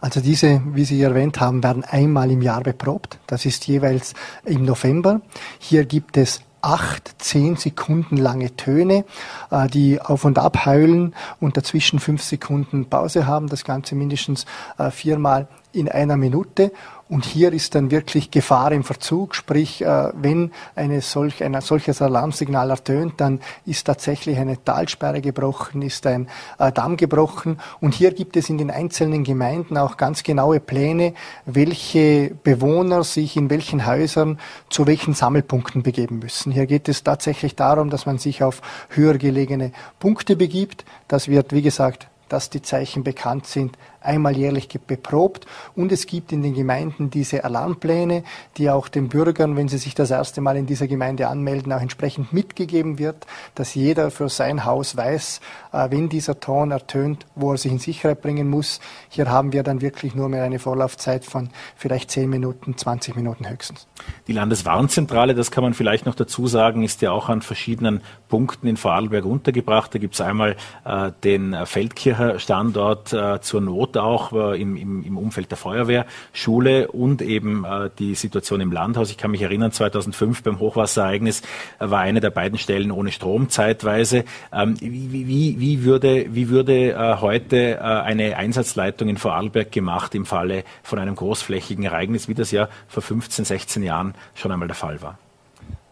Also 0.00 0.20
diese, 0.20 0.62
wie 0.66 0.84
Sie 0.84 1.00
erwähnt 1.00 1.40
haben, 1.40 1.62
werden 1.62 1.84
einmal 1.84 2.30
im 2.30 2.42
Jahr 2.42 2.62
beprobt. 2.62 3.18
Das 3.26 3.46
ist 3.46 3.66
jeweils 3.66 4.14
im 4.44 4.64
November. 4.64 5.22
Hier 5.58 5.84
gibt 5.86 6.16
es 6.16 6.42
acht, 6.64 7.14
zehn 7.18 7.56
Sekunden 7.56 8.16
lange 8.16 8.56
Töne, 8.56 9.04
äh, 9.50 9.68
die 9.68 10.00
auf 10.00 10.24
und 10.24 10.38
ab 10.38 10.66
heulen 10.66 11.14
und 11.40 11.56
dazwischen 11.56 11.98
fünf 11.98 12.22
Sekunden 12.22 12.88
Pause 12.88 13.26
haben. 13.26 13.48
Das 13.48 13.64
Ganze 13.64 13.94
mindestens 13.94 14.46
äh, 14.78 14.90
viermal 14.90 15.48
in 15.74 15.88
einer 15.88 16.16
Minute. 16.16 16.72
Und 17.06 17.26
hier 17.26 17.52
ist 17.52 17.74
dann 17.74 17.90
wirklich 17.90 18.30
Gefahr 18.30 18.72
im 18.72 18.82
Verzug, 18.82 19.34
sprich, 19.34 19.82
äh, 19.82 20.08
wenn 20.14 20.52
eine 20.74 21.02
solch, 21.02 21.44
ein 21.44 21.60
solches 21.60 22.00
Alarmsignal 22.00 22.70
ertönt, 22.70 23.20
dann 23.20 23.40
ist 23.66 23.84
tatsächlich 23.84 24.38
eine 24.38 24.62
Talsperre 24.64 25.20
gebrochen, 25.20 25.82
ist 25.82 26.06
ein 26.06 26.28
äh, 26.58 26.72
Damm 26.72 26.96
gebrochen. 26.96 27.60
Und 27.80 27.92
hier 27.92 28.12
gibt 28.12 28.38
es 28.38 28.48
in 28.48 28.56
den 28.56 28.70
einzelnen 28.70 29.22
Gemeinden 29.22 29.76
auch 29.76 29.98
ganz 29.98 30.22
genaue 30.22 30.60
Pläne, 30.60 31.12
welche 31.44 32.34
Bewohner 32.42 33.04
sich 33.04 33.36
in 33.36 33.50
welchen 33.50 33.86
Häusern 33.86 34.38
zu 34.70 34.86
welchen 34.86 35.12
Sammelpunkten 35.12 35.82
begeben 35.82 36.20
müssen. 36.20 36.52
Hier 36.52 36.66
geht 36.66 36.88
es 36.88 37.04
tatsächlich 37.04 37.54
darum, 37.54 37.90
dass 37.90 38.06
man 38.06 38.16
sich 38.16 38.42
auf 38.42 38.62
höher 38.88 39.18
gelegene 39.18 39.72
Punkte 39.98 40.36
begibt. 40.36 40.86
Das 41.06 41.28
wird, 41.28 41.52
wie 41.52 41.62
gesagt, 41.62 42.08
dass 42.28 42.50
die 42.50 42.62
Zeichen 42.62 43.04
bekannt 43.04 43.46
sind, 43.46 43.76
einmal 44.04 44.36
jährlich 44.36 44.68
beprobt. 44.68 45.46
Und 45.74 45.92
es 45.92 46.06
gibt 46.06 46.32
in 46.32 46.42
den 46.42 46.54
Gemeinden 46.54 47.10
diese 47.10 47.44
Alarmpläne, 47.44 48.24
die 48.56 48.70
auch 48.70 48.88
den 48.88 49.08
Bürgern, 49.08 49.56
wenn 49.56 49.68
sie 49.68 49.78
sich 49.78 49.94
das 49.94 50.10
erste 50.10 50.40
Mal 50.40 50.56
in 50.56 50.66
dieser 50.66 50.86
Gemeinde 50.86 51.28
anmelden, 51.28 51.72
auch 51.72 51.80
entsprechend 51.80 52.32
mitgegeben 52.32 52.98
wird, 52.98 53.26
dass 53.54 53.74
jeder 53.74 54.10
für 54.10 54.28
sein 54.28 54.64
Haus 54.64 54.96
weiß, 54.96 55.40
äh, 55.72 55.90
wenn 55.90 56.08
dieser 56.08 56.40
Ton 56.40 56.70
ertönt, 56.70 57.26
wo 57.34 57.52
er 57.52 57.58
sich 57.58 57.72
in 57.72 57.78
Sicherheit 57.78 58.20
bringen 58.20 58.48
muss. 58.48 58.80
Hier 59.08 59.30
haben 59.30 59.52
wir 59.52 59.62
dann 59.62 59.80
wirklich 59.80 60.14
nur 60.14 60.28
mehr 60.28 60.44
eine 60.44 60.58
Vorlaufzeit 60.58 61.24
von 61.24 61.50
vielleicht 61.76 62.10
10 62.10 62.28
Minuten, 62.28 62.76
20 62.76 63.16
Minuten 63.16 63.48
höchstens. 63.48 63.86
Die 64.26 64.32
Landeswarnzentrale, 64.32 65.34
das 65.34 65.50
kann 65.50 65.64
man 65.64 65.74
vielleicht 65.74 66.06
noch 66.06 66.14
dazu 66.14 66.46
sagen, 66.46 66.82
ist 66.82 67.02
ja 67.02 67.12
auch 67.12 67.28
an 67.28 67.42
verschiedenen 67.42 68.02
Punkten 68.28 68.66
in 68.66 68.76
Vorarlberg 68.76 69.24
untergebracht. 69.24 69.94
Da 69.94 69.98
gibt 69.98 70.14
es 70.14 70.20
einmal 70.20 70.56
äh, 70.84 71.12
den 71.22 71.56
Feldkircher 71.64 72.38
Standort 72.38 73.12
äh, 73.12 73.40
zur 73.40 73.60
Not 73.60 73.93
auch 73.98 74.32
äh, 74.32 74.60
im, 74.60 74.76
im, 74.76 75.02
im 75.04 75.18
Umfeld 75.18 75.50
der 75.50 75.58
Feuerwehrschule 75.58 76.88
und 76.88 77.22
eben 77.22 77.64
äh, 77.64 77.90
die 77.98 78.14
Situation 78.14 78.60
im 78.60 78.72
Landhaus. 78.72 79.10
Ich 79.10 79.16
kann 79.16 79.30
mich 79.30 79.42
erinnern, 79.42 79.72
2005 79.72 80.42
beim 80.42 80.58
Hochwasserereignis 80.58 81.42
äh, 81.78 81.90
war 81.90 82.00
eine 82.00 82.20
der 82.20 82.30
beiden 82.30 82.58
Stellen 82.58 82.90
ohne 82.90 83.12
Strom 83.12 83.48
zeitweise. 83.48 84.24
Ähm, 84.52 84.76
wie, 84.80 85.26
wie, 85.26 85.60
wie 85.60 85.84
würde, 85.84 86.26
wie 86.30 86.48
würde 86.48 86.92
äh, 86.92 87.16
heute 87.20 87.82
eine 87.84 88.36
Einsatzleitung 88.36 89.08
in 89.08 89.16
Vorarlberg 89.16 89.70
gemacht 89.70 90.14
im 90.14 90.26
Falle 90.26 90.64
von 90.82 90.98
einem 90.98 91.14
großflächigen 91.14 91.84
Ereignis, 91.84 92.28
wie 92.28 92.34
das 92.34 92.50
ja 92.50 92.68
vor 92.88 93.02
15, 93.02 93.44
16 93.44 93.82
Jahren 93.82 94.14
schon 94.34 94.52
einmal 94.52 94.68
der 94.68 94.76
Fall 94.76 95.02
war? 95.02 95.18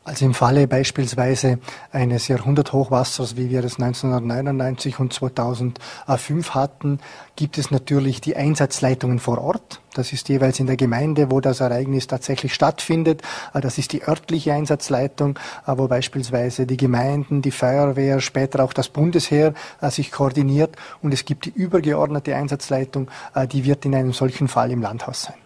Also 0.05 0.25
im 0.25 0.35
Falle 0.35 0.67
beispielsweise 0.67 1.61
eines 1.93 2.27
Jahrhunderthochwassers, 2.27 3.37
wie 3.37 3.51
wir 3.51 3.63
es 3.63 3.79
1999 3.79 4.99
und 4.99 5.13
2005 5.13 6.55
hatten, 6.55 6.99
gibt 7.37 7.57
es 7.57 7.71
natürlich 7.71 8.21
die 8.21 8.35
Einsatzleitungen 8.35 9.21
vor 9.21 9.41
Ort. 9.41 9.81
Das 9.95 10.13
ist 10.13 10.29
jeweils 10.29 10.59
in 10.59 10.67
der 10.67 10.77
Gemeinde, 10.77 11.31
wo 11.31 11.41
das 11.41 11.61
Ereignis 11.61 12.09
tatsächlich 12.09 12.53
stattfindet. 12.53 13.23
Das 13.53 13.79
ist 13.79 13.93
die 13.93 14.03
örtliche 14.03 14.53
Einsatzleitung, 14.53 15.39
wo 15.67 15.87
beispielsweise 15.87 16.67
die 16.67 16.77
Gemeinden, 16.77 17.41
die 17.41 17.53
Feuerwehr, 17.53 18.21
später 18.21 18.65
auch 18.65 18.73
das 18.73 18.89
Bundesheer 18.89 19.55
äh, 19.81 19.91
sich 19.91 20.11
koordiniert. 20.11 20.75
Und 21.01 21.15
es 21.15 21.25
gibt 21.25 21.45
die 21.45 21.51
übergeordnete 21.51 22.35
Einsatzleitung, 22.35 23.09
äh, 23.37 23.47
die 23.47 23.65
wird 23.65 23.85
in 23.85 23.95
einem 23.95 24.13
solchen 24.13 24.49
Fall 24.49 24.73
im 24.73 24.83
Landhaus 24.83 25.23
sein. 25.23 25.37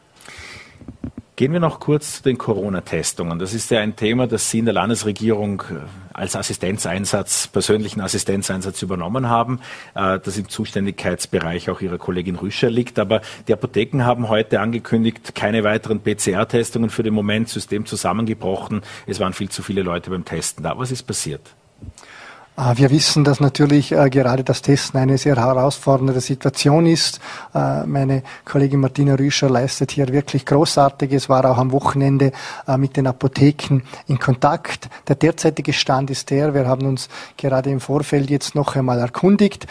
Gehen 1.36 1.52
wir 1.52 1.60
noch 1.60 1.80
kurz 1.80 2.16
zu 2.16 2.22
den 2.22 2.38
Corona-Testungen. 2.38 3.38
Das 3.38 3.52
ist 3.52 3.70
ja 3.70 3.80
ein 3.80 3.94
Thema, 3.94 4.26
das 4.26 4.48
Sie 4.48 4.60
in 4.60 4.64
der 4.64 4.72
Landesregierung 4.72 5.64
äh, 5.70 6.14
als 6.14 6.34
Assistenzeinsatz, 6.34 7.48
persönlichen 7.48 8.00
Assistenzeinsatz 8.00 8.80
übernommen 8.80 9.28
haben, 9.28 9.60
äh, 9.94 10.18
das 10.18 10.38
im 10.38 10.48
Zuständigkeitsbereich 10.48 11.68
auch 11.68 11.82
Ihrer 11.82 11.98
Kollegin 11.98 12.36
Rüscher 12.36 12.70
liegt. 12.70 12.98
Aber 12.98 13.20
die 13.48 13.52
Apotheken 13.52 14.04
haben 14.04 14.30
heute 14.30 14.60
angekündigt, 14.60 15.34
keine 15.34 15.62
weiteren 15.62 16.00
PCR-Testungen 16.00 16.88
für 16.88 17.02
den 17.02 17.12
Moment, 17.12 17.50
System 17.50 17.84
zusammengebrochen. 17.84 18.80
Es 19.06 19.20
waren 19.20 19.34
viel 19.34 19.50
zu 19.50 19.62
viele 19.62 19.82
Leute 19.82 20.08
beim 20.08 20.24
Testen 20.24 20.64
da. 20.64 20.78
Was 20.78 20.90
ist 20.90 21.02
passiert? 21.02 21.42
Ah, 22.58 22.72
wir 22.74 22.88
wissen, 22.90 23.22
dass 23.22 23.38
natürlich 23.38 23.92
äh, 23.92 24.08
gerade 24.08 24.42
das 24.42 24.62
Testen 24.62 24.98
eine 24.98 25.18
sehr 25.18 25.36
herausfordernde 25.36 26.18
Situation 26.22 26.86
ist. 26.86 27.20
Äh, 27.54 27.84
meine 27.84 28.22
Kollegin 28.46 28.80
Martina 28.80 29.14
Rüscher 29.14 29.50
leistet 29.50 29.90
hier 29.90 30.08
wirklich 30.08 30.46
Großartiges, 30.46 31.28
war 31.28 31.44
auch 31.44 31.58
am 31.58 31.70
Wochenende 31.70 32.32
äh, 32.66 32.78
mit 32.78 32.96
den 32.96 33.08
Apotheken 33.08 33.82
in 34.06 34.18
Kontakt. 34.18 34.88
Der 35.06 35.16
derzeitige 35.16 35.74
Stand 35.74 36.10
ist 36.10 36.30
der, 36.30 36.54
wir 36.54 36.66
haben 36.66 36.86
uns 36.86 37.10
gerade 37.36 37.68
im 37.68 37.78
Vorfeld 37.78 38.30
jetzt 38.30 38.54
noch 38.54 38.74
einmal 38.74 39.00
erkundigt. 39.00 39.66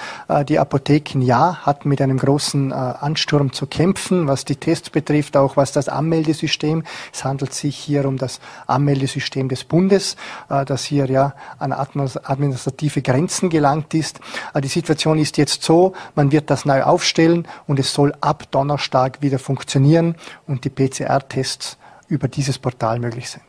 Die 0.47 0.59
Apotheken, 0.59 1.21
ja, 1.21 1.65
hatten 1.65 1.89
mit 1.89 2.01
einem 2.01 2.17
großen 2.17 2.71
Ansturm 2.71 3.51
zu 3.51 3.65
kämpfen, 3.65 4.27
was 4.27 4.45
die 4.45 4.55
Tests 4.55 4.89
betrifft, 4.89 5.37
auch 5.37 5.57
was 5.57 5.71
das 5.71 5.89
Anmeldesystem. 5.89 6.83
Es 7.13 7.23
handelt 7.23 7.53
sich 7.53 7.75
hier 7.75 8.05
um 8.05 8.17
das 8.17 8.39
Anmeldesystem 8.67 9.49
des 9.49 9.63
Bundes, 9.63 10.15
das 10.47 10.83
hier 10.83 11.07
ja 11.07 11.33
an 11.57 11.73
administrativen 11.73 12.74
administrative 12.75 13.01
Grenzen 13.01 13.49
gelangt 13.49 13.93
ist. 13.93 14.19
Äh, 14.53 14.61
die 14.61 14.67
Situation 14.67 15.17
ist 15.17 15.37
jetzt 15.37 15.63
so, 15.63 15.93
man 16.15 16.31
wird 16.31 16.49
das 16.49 16.65
neu 16.65 16.83
aufstellen 16.83 17.47
und 17.67 17.79
es 17.79 17.93
soll 17.93 18.13
ab 18.21 18.51
Donnerstag 18.51 19.21
wieder 19.21 19.39
funktionieren 19.39 20.15
und 20.47 20.65
die 20.65 20.69
PCR-Tests 20.69 21.77
über 22.07 22.27
dieses 22.27 22.59
Portal 22.59 22.99
möglich 22.99 23.29
sein. 23.29 23.41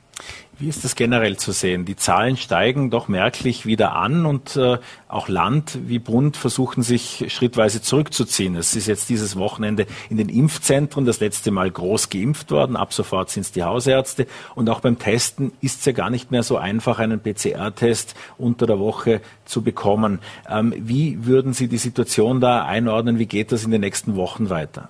Wie 0.59 0.69
ist 0.69 0.85
das 0.85 0.97
generell 0.97 1.37
zu 1.37 1.53
sehen? 1.53 1.85
Die 1.85 1.97
Zahlen 1.97 2.39
steigen 2.39 2.89
doch 2.89 3.09
merklich 3.09 3.67
wieder 3.67 3.95
an 3.95 4.25
und 4.25 4.57
äh, 4.57 4.79
auch 5.07 5.29
Land 5.29 5.79
wie 5.87 5.99
Bund 5.99 6.39
versuchen 6.39 6.83
sich 6.83 7.27
schrittweise 7.29 7.83
zurückzuziehen. 7.83 8.57
Es 8.57 8.75
ist 8.75 8.87
jetzt 8.87 9.11
dieses 9.11 9.37
Wochenende 9.37 9.87
in 10.09 10.17
den 10.17 10.31
Impfzentren 10.31 11.05
das 11.05 11.21
letzte 11.21 11.51
Mal 11.51 11.71
groß 11.71 12.09
geimpft 12.09 12.51
worden. 12.51 12.75
Ab 12.75 12.95
sofort 12.95 13.29
sind 13.29 13.43
es 13.43 13.53
die 13.53 13.65
Hausärzte. 13.65 14.27
Und 14.55 14.71
auch 14.71 14.81
beim 14.81 14.99
Testen 14.99 15.53
ist 15.61 15.81
es 15.81 15.85
ja 15.85 15.93
gar 15.93 16.09
nicht 16.09 16.31
mehr 16.31 16.43
so 16.43 16.57
einfach, 16.57 17.01
einen 17.01 17.21
PCR-Test 17.21 18.15
unter 18.39 18.67
der 18.67 18.79
Woche 18.79 19.21
zu 19.45 19.61
bekommen. 19.61 20.21
Ähm, 20.49 20.73
wie 20.79 21.27
würden 21.27 21.53
Sie 21.53 21.69
die 21.69 21.77
Situation 21.77 22.41
da 22.41 22.65
einordnen? 22.65 23.19
Wie 23.19 23.27
geht 23.27 23.53
das 23.53 23.65
in 23.65 23.73
den 23.73 23.83
nächsten 23.83 24.17
Wochen 24.17 24.49
weiter? 24.49 24.89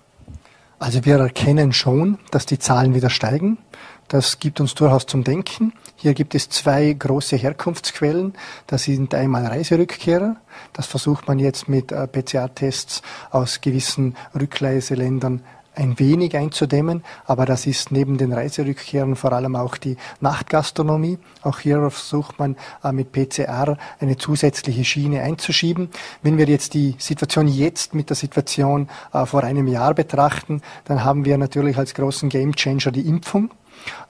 Also 0.78 1.04
wir 1.04 1.16
erkennen 1.16 1.72
schon, 1.72 2.18
dass 2.30 2.46
die 2.46 2.58
Zahlen 2.58 2.94
wieder 2.94 3.10
steigen. 3.10 3.58
Das 4.08 4.38
gibt 4.38 4.60
uns 4.60 4.74
durchaus 4.74 5.06
zum 5.06 5.24
Denken. 5.24 5.72
Hier 5.96 6.14
gibt 6.14 6.34
es 6.34 6.48
zwei 6.48 6.92
große 6.92 7.36
Herkunftsquellen. 7.36 8.34
Das 8.66 8.84
sind 8.84 9.14
einmal 9.14 9.46
Reiserückkehrer. 9.46 10.36
Das 10.72 10.86
versucht 10.86 11.26
man 11.26 11.38
jetzt 11.38 11.68
mit 11.68 11.90
äh, 11.90 12.06
PCR-Tests 12.06 13.02
aus 13.30 13.60
gewissen 13.60 14.16
Rückreiseländern 14.38 15.42
ein 15.76 15.98
wenig 15.98 16.36
einzudämmen, 16.36 17.04
aber 17.26 17.44
das 17.44 17.66
ist 17.66 17.92
neben 17.92 18.16
den 18.16 18.32
Reiserückkehrern 18.32 19.14
vor 19.14 19.32
allem 19.32 19.56
auch 19.56 19.76
die 19.76 19.96
Nachtgastronomie. 20.20 21.18
Auch 21.42 21.58
hier 21.58 21.78
versucht 21.90 22.38
man 22.38 22.56
äh, 22.82 22.92
mit 22.92 23.12
PCR 23.12 23.76
eine 24.00 24.16
zusätzliche 24.16 24.84
Schiene 24.84 25.22
einzuschieben. 25.22 25.90
Wenn 26.22 26.38
wir 26.38 26.46
jetzt 26.46 26.74
die 26.74 26.96
Situation 26.98 27.46
jetzt 27.46 27.94
mit 27.94 28.08
der 28.08 28.16
Situation 28.16 28.88
äh, 29.12 29.26
vor 29.26 29.44
einem 29.44 29.68
Jahr 29.68 29.94
betrachten, 29.94 30.62
dann 30.84 31.04
haben 31.04 31.24
wir 31.24 31.36
natürlich 31.36 31.76
als 31.76 31.94
großen 31.94 32.30
Gamechanger 32.30 32.90
die 32.90 33.06
Impfung. 33.06 33.50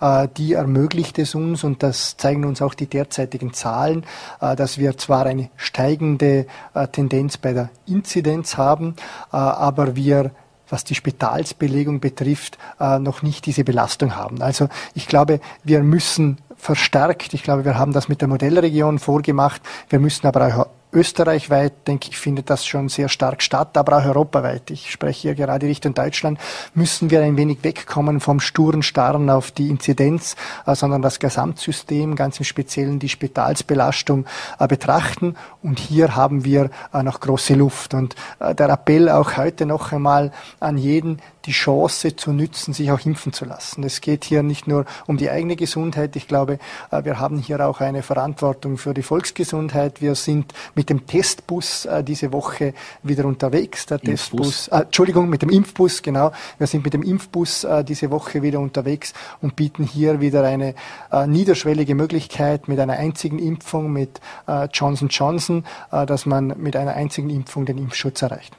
Äh, 0.01 0.29
die 0.37 0.55
ermöglicht 0.55 1.19
es 1.19 1.35
uns, 1.35 1.65
und 1.65 1.83
das 1.83 2.17
zeigen 2.17 2.45
uns 2.45 2.63
auch 2.63 2.75
die 2.75 2.87
derzeitigen 2.87 3.53
Zahlen, 3.53 4.05
äh, 4.41 4.57
dass 4.57 4.79
wir 4.79 4.97
zwar 4.99 5.27
eine 5.27 5.51
steigende 5.57 6.47
äh, 6.75 6.89
Tendenz 6.89 7.37
bei 7.37 7.53
der 7.53 7.71
Inzidenz 7.87 8.57
haben, 8.57 8.97
aber 9.31 9.97
wir 9.97 10.31
was 10.69 10.83
die 10.83 10.97
Spitalsbelegung 10.97 12.01
betrifft, 12.01 12.59
noch 12.81 13.23
nicht 13.23 13.47
diese 13.47 13.63
Belastung 13.63 14.17
haben. 14.17 14.43
Also 14.43 14.69
ich 14.95 15.07
glaube, 15.07 15.39
wir 15.63 15.81
müssen 15.85 16.39
verstärkt, 16.57 17.35
ich 17.35 17.45
glaube, 17.45 17.65
wir 17.65 17.79
haben 17.79 17.93
das 17.93 18.09
mit 18.09 18.21
der 18.21 18.27
Modellregion 18.27 18.99
vorgemacht, 18.99 19.63
wir 19.91 20.01
müssen 20.01 20.27
aber 20.27 20.49
auch 20.49 20.67
österreichweit, 20.93 21.87
denke 21.87 22.09
ich, 22.11 22.17
findet 22.17 22.49
das 22.49 22.65
schon 22.65 22.89
sehr 22.89 23.09
stark 23.09 23.43
statt, 23.43 23.77
aber 23.77 23.99
auch 23.99 24.05
europaweit. 24.05 24.71
Ich 24.71 24.91
spreche 24.91 25.23
hier 25.23 25.35
gerade 25.35 25.67
Richtung 25.67 25.95
Deutschland, 25.95 26.39
müssen 26.75 27.11
wir 27.11 27.23
ein 27.23 27.37
wenig 27.37 27.59
wegkommen 27.63 28.21
vom 28.21 28.41
sturen 28.41 28.83
Starren 28.83 29.29
auf 29.29 29.51
die 29.51 29.69
Inzidenz, 29.69 30.37
äh, 30.67 30.75
sondern 30.75 31.03
das 31.03 31.19
Gesamtsystem, 31.19 32.17
ganz 32.17 32.39
im 32.39 32.45
Speziellen 32.45 32.99
die 32.99 33.09
Spitalsbelastung 33.09 34.27
äh, 34.59 34.67
betrachten. 34.67 35.37
Und 35.63 35.79
hier 35.79 36.17
haben 36.17 36.45
wir 36.45 36.71
äh, 36.93 37.03
noch 37.03 37.21
große 37.21 37.55
Luft. 37.55 37.95
Und 37.95 38.15
der 38.41 38.69
Appell 38.69 39.09
auch 39.09 39.37
heute 39.37 39.67
noch 39.67 39.93
einmal 39.93 40.33
an 40.61 40.79
jeden, 40.79 41.21
die 41.45 41.53
Chance 41.53 42.17
zu 42.17 42.33
nützen, 42.33 42.73
sich 42.75 42.91
auch 42.91 43.01
impfen 43.05 43.33
zu 43.33 43.45
lassen. 43.45 43.85
Es 43.85 44.01
geht 44.01 44.25
hier 44.25 44.43
nicht 44.43 44.67
nur 44.67 44.85
um 45.07 45.17
die 45.17 45.31
eigene 45.31 45.57
Gesundheit. 45.57 46.17
Ich 46.17 46.27
glaube, 46.27 46.59
wir 46.91 47.21
haben 47.21 47.39
hier 47.39 47.65
auch 47.67 47.81
eine 47.81 48.03
Verantwortung 48.03 48.79
für 48.79 48.95
die 48.95 49.03
Volksgesundheit. 49.03 50.01
Wir 50.01 50.15
sind 50.17 50.53
mit 50.75 50.86
dem 50.91 51.07
Testbus 51.07 51.85
äh, 51.87 52.03
diese 52.03 52.33
Woche 52.33 52.75
wieder 53.03 53.25
unterwegs. 53.25 53.87
Der 53.87 54.01
Testbus, 54.01 54.69
äh, 54.69 54.83
Entschuldigung, 54.83 55.29
mit 55.29 55.43
dem 55.43 55.51
Impfbus, 55.51 56.03
genau. 56.03 56.33
Wir 56.59 56.67
sind 56.67 56.85
mit 56.85 56.95
dem 56.95 57.03
Impfbus 57.03 57.65
äh, 57.65 57.85
diese 57.85 58.11
Woche 58.11 58.43
wieder 58.43 58.61
unterwegs 58.61 59.13
und 59.41 59.57
bieten 59.57 59.85
hier 59.85 60.21
wieder 60.21 60.45
eine 60.45 60.75
äh, 61.13 61.27
niederschwellige 61.27 61.95
Möglichkeit 61.95 62.69
mit 62.69 62.79
einer 62.81 62.95
einzigen 62.95 63.39
Impfung, 63.39 63.93
mit 63.93 64.21
äh, 64.47 64.69
Johnson 64.73 65.09
Johnson, 65.09 65.65
äh, 65.93 66.07
dass 66.07 66.27
man 66.27 66.55
mit 66.59 66.77
einer 66.77 66.95
einzigen 66.95 67.31
Impfung 67.31 67.67
den 67.67 67.79
Impfschutz 67.79 68.23
erreicht. 68.23 68.57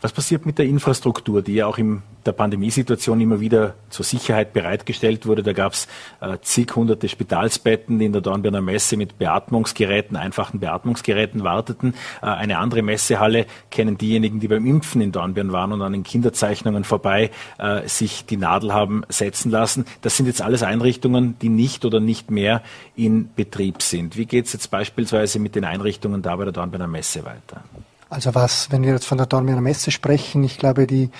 Was 0.00 0.12
passiert 0.12 0.46
mit 0.46 0.58
der 0.58 0.66
Infrastruktur, 0.66 1.42
die 1.42 1.54
ja 1.54 1.66
auch 1.66 1.76
in 1.76 2.02
der 2.24 2.30
Pandemiesituation 2.30 3.20
immer 3.20 3.40
wieder 3.40 3.74
zur 3.90 4.04
Sicherheit 4.04 4.52
bereitgestellt 4.52 5.26
wurde? 5.26 5.42
Da 5.42 5.52
gab 5.52 5.72
es 5.72 5.88
äh, 6.20 6.38
zig 6.40 6.76
hunderte 6.76 7.08
Spitalsbetten, 7.08 7.98
die 7.98 8.04
in 8.04 8.12
der 8.12 8.22
Dornbirner 8.22 8.60
Messe 8.60 8.96
mit 8.96 9.18
Beatmungsgeräten, 9.18 10.16
einfachen 10.16 10.60
Beatmungsgeräten 10.60 11.42
warteten. 11.42 11.94
Äh, 12.22 12.26
eine 12.26 12.58
andere 12.58 12.82
Messehalle 12.82 13.46
kennen 13.72 13.98
diejenigen, 13.98 14.38
die 14.38 14.46
beim 14.46 14.66
Impfen 14.66 15.00
in 15.00 15.10
Dornbirn 15.10 15.50
waren 15.50 15.72
und 15.72 15.82
an 15.82 15.94
den 15.94 16.04
Kinderzeichnungen 16.04 16.84
vorbei 16.84 17.32
äh, 17.58 17.88
sich 17.88 18.24
die 18.24 18.36
Nadel 18.36 18.72
haben 18.72 19.02
setzen 19.08 19.50
lassen. 19.50 19.84
Das 20.02 20.16
sind 20.16 20.26
jetzt 20.26 20.42
alles 20.42 20.62
Einrichtungen, 20.62 21.36
die 21.40 21.48
nicht 21.48 21.84
oder 21.84 21.98
nicht 21.98 22.30
mehr 22.30 22.62
in 22.94 23.30
Betrieb 23.34 23.82
sind. 23.82 24.16
Wie 24.16 24.26
geht 24.26 24.46
es 24.46 24.52
jetzt 24.52 24.70
beispielsweise 24.70 25.40
mit 25.40 25.56
den 25.56 25.64
Einrichtungen 25.64 26.22
da 26.22 26.36
bei 26.36 26.44
der 26.44 26.52
Dornbirner 26.52 26.86
Messe 26.86 27.24
weiter? 27.24 27.64
Also 28.10 28.34
was, 28.34 28.70
wenn 28.70 28.82
wir 28.82 28.92
jetzt 28.92 29.04
von 29.04 29.18
der 29.18 29.26
Dornbirner 29.26 29.60
Messe 29.60 29.90
sprechen, 29.90 30.42
ich 30.42 30.58
glaube, 30.58 30.86
die, 30.86 31.10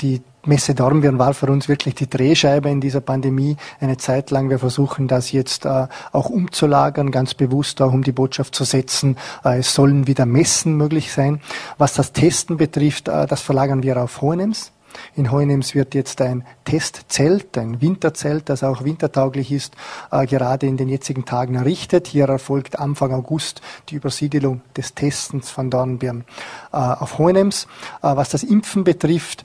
die 0.00 0.22
Messe 0.46 0.74
Dornbirn 0.74 1.18
war 1.18 1.34
für 1.34 1.46
uns 1.46 1.68
wirklich 1.68 1.94
die 1.94 2.08
Drehscheibe 2.08 2.70
in 2.70 2.80
dieser 2.80 3.02
Pandemie. 3.02 3.56
Eine 3.80 3.98
Zeit 3.98 4.30
lang. 4.30 4.48
Wir 4.48 4.58
versuchen 4.58 5.06
das 5.06 5.30
jetzt 5.30 5.66
äh, 5.66 5.88
auch 6.12 6.30
umzulagern, 6.30 7.10
ganz 7.10 7.34
bewusst 7.34 7.82
auch 7.82 7.92
um 7.92 8.02
die 8.02 8.12
Botschaft 8.12 8.54
zu 8.54 8.64
setzen. 8.64 9.18
Äh, 9.44 9.58
es 9.58 9.74
sollen 9.74 10.06
wieder 10.06 10.24
Messen 10.24 10.76
möglich 10.76 11.12
sein. 11.12 11.42
Was 11.76 11.92
das 11.92 12.12
Testen 12.12 12.56
betrifft, 12.56 13.08
äh, 13.08 13.26
das 13.26 13.42
verlagern 13.42 13.82
wir 13.82 14.02
auf 14.02 14.22
Hohenems. 14.22 14.72
In 15.14 15.30
Heunems 15.32 15.74
wird 15.74 15.94
jetzt 15.94 16.20
ein 16.20 16.44
Testzelt, 16.64 17.56
ein 17.58 17.80
Winterzelt, 17.80 18.48
das 18.48 18.62
auch 18.62 18.84
wintertauglich 18.84 19.52
ist, 19.52 19.74
äh, 20.10 20.26
gerade 20.26 20.66
in 20.66 20.76
den 20.76 20.88
jetzigen 20.88 21.24
Tagen 21.24 21.54
errichtet. 21.54 22.06
Hier 22.06 22.28
erfolgt 22.28 22.78
Anfang 22.78 23.12
August 23.12 23.60
die 23.88 23.96
Übersiedelung 23.96 24.62
des 24.76 24.94
Testens 24.94 25.50
von 25.50 25.70
Dornbirn 25.70 26.24
äh, 26.72 26.76
auf 26.76 27.18
Heunems. 27.18 27.66
Äh, 28.02 28.16
was 28.16 28.28
das 28.28 28.42
Impfen 28.42 28.84
betrifft, 28.84 29.42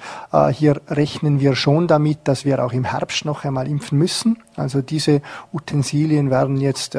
hier 0.53 0.81
rechnen 0.87 1.39
wir 1.39 1.55
schon 1.55 1.87
damit, 1.87 2.19
dass 2.23 2.43
wir 2.45 2.63
auch 2.63 2.73
im 2.73 2.85
Herbst 2.85 3.25
noch 3.25 3.43
einmal 3.43 3.67
impfen 3.67 3.97
müssen. 3.97 4.41
Also 4.55 4.81
diese 4.81 5.21
Utensilien 5.51 6.29
werden 6.29 6.57
jetzt 6.57 6.97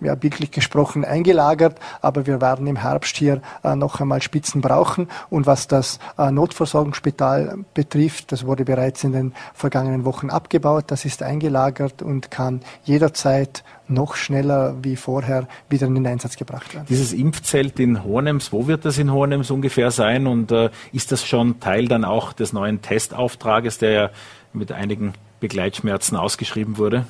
ja, 0.00 0.14
bildlich 0.14 0.50
gesprochen 0.50 1.04
eingelagert, 1.04 1.78
aber 2.02 2.26
wir 2.26 2.40
werden 2.40 2.66
im 2.66 2.76
Herbst 2.76 3.16
hier 3.16 3.40
äh, 3.64 3.74
noch 3.74 4.00
einmal 4.00 4.22
Spitzen 4.22 4.60
brauchen. 4.60 5.08
Und 5.30 5.46
was 5.46 5.68
das 5.68 5.98
äh, 6.18 6.30
Notversorgungsspital 6.30 7.58
betrifft, 7.74 8.32
das 8.32 8.46
wurde 8.46 8.64
bereits 8.64 9.04
in 9.04 9.12
den 9.12 9.34
vergangenen 9.54 10.04
Wochen 10.04 10.30
abgebaut, 10.30 10.84
das 10.88 11.04
ist 11.04 11.22
eingelagert 11.22 12.02
und 12.02 12.30
kann 12.30 12.60
jederzeit 12.84 13.64
noch 13.88 14.16
schneller 14.16 14.74
wie 14.82 14.96
vorher 14.96 15.46
wieder 15.68 15.86
in 15.86 15.94
den 15.94 16.06
Einsatz 16.06 16.36
gebracht 16.36 16.74
werden. 16.74 16.86
Dieses 16.88 17.12
Impfzelt 17.12 17.78
in 17.78 18.04
Hornems, 18.04 18.52
wo 18.52 18.66
wird 18.66 18.84
das 18.84 18.98
in 18.98 19.12
Hornems 19.12 19.50
ungefähr 19.50 19.90
sein? 19.90 20.26
Und 20.26 20.50
äh, 20.52 20.70
ist 20.92 21.12
das 21.12 21.24
schon 21.24 21.60
Teil 21.60 21.86
dann 21.88 22.04
auch 22.04 22.32
des 22.32 22.52
neuen 22.52 22.82
Testauftrages, 22.82 23.78
der 23.78 23.90
ja 23.90 24.10
mit 24.52 24.72
einigen 24.72 25.14
Begleitschmerzen 25.40 26.16
ausgeschrieben 26.16 26.78
wurde? 26.78 27.06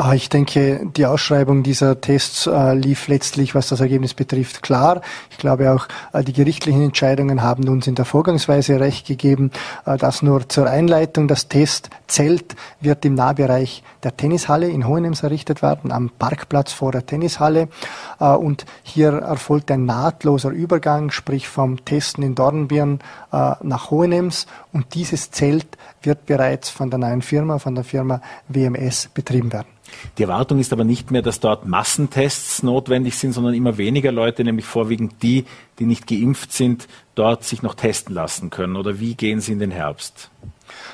Ah, 0.00 0.14
ich 0.14 0.28
denke, 0.28 0.86
die 0.96 1.06
Ausschreibung 1.06 1.64
dieser 1.64 2.00
Tests 2.00 2.46
äh, 2.46 2.72
lief 2.74 3.08
letztlich, 3.08 3.56
was 3.56 3.68
das 3.68 3.80
Ergebnis 3.80 4.14
betrifft, 4.14 4.62
klar. 4.62 5.00
Ich 5.28 5.38
glaube 5.38 5.72
auch, 5.72 5.88
äh, 6.12 6.22
die 6.22 6.32
gerichtlichen 6.32 6.84
Entscheidungen 6.84 7.42
haben 7.42 7.68
uns 7.68 7.88
in 7.88 7.96
der 7.96 8.04
Vorgangsweise 8.04 8.78
recht 8.78 9.08
gegeben. 9.08 9.50
Äh, 9.86 9.96
das 9.96 10.22
nur 10.22 10.48
zur 10.48 10.70
Einleitung. 10.70 11.26
Das 11.26 11.48
Testzelt 11.48 12.54
wird 12.80 13.04
im 13.06 13.14
Nahbereich 13.14 13.82
der 14.04 14.16
Tennishalle 14.16 14.68
in 14.68 14.86
Hohenems 14.86 15.24
errichtet 15.24 15.62
werden, 15.62 15.90
am 15.90 16.10
Parkplatz 16.16 16.70
vor 16.70 16.92
der 16.92 17.04
Tennishalle. 17.04 17.66
Und 18.20 18.66
hier 18.84 19.14
erfolgt 19.14 19.72
ein 19.72 19.84
nahtloser 19.84 20.50
Übergang, 20.50 21.10
sprich 21.10 21.48
vom 21.48 21.84
Testen 21.84 22.22
in 22.22 22.36
Dornbirn 22.36 23.00
nach 23.32 23.90
Hohenems. 23.90 24.46
Und 24.72 24.94
dieses 24.94 25.32
Zelt 25.32 25.66
wird 26.02 26.26
bereits 26.26 26.68
von 26.68 26.90
der 26.90 27.00
neuen 27.00 27.22
Firma, 27.22 27.58
von 27.58 27.74
der 27.74 27.82
Firma 27.82 28.20
WMS 28.46 29.08
betrieben 29.12 29.52
werden. 29.52 29.78
Die 30.16 30.22
Erwartung 30.22 30.58
ist 30.58 30.72
aber 30.72 30.84
nicht 30.84 31.10
mehr, 31.10 31.22
dass 31.22 31.40
dort 31.40 31.66
Massentests 31.66 32.62
notwendig 32.62 33.16
sind, 33.16 33.32
sondern 33.32 33.54
immer 33.54 33.78
weniger 33.78 34.12
Leute, 34.12 34.44
nämlich 34.44 34.66
vorwiegend 34.66 35.22
die, 35.22 35.44
die 35.78 35.86
nicht 35.86 36.06
geimpft 36.06 36.52
sind, 36.52 36.88
dort 37.14 37.44
sich 37.44 37.62
noch 37.62 37.74
testen 37.74 38.14
lassen 38.14 38.50
können. 38.50 38.76
Oder 38.76 39.00
wie 39.00 39.14
gehen 39.14 39.40
Sie 39.40 39.52
in 39.52 39.58
den 39.58 39.70
Herbst? 39.70 40.30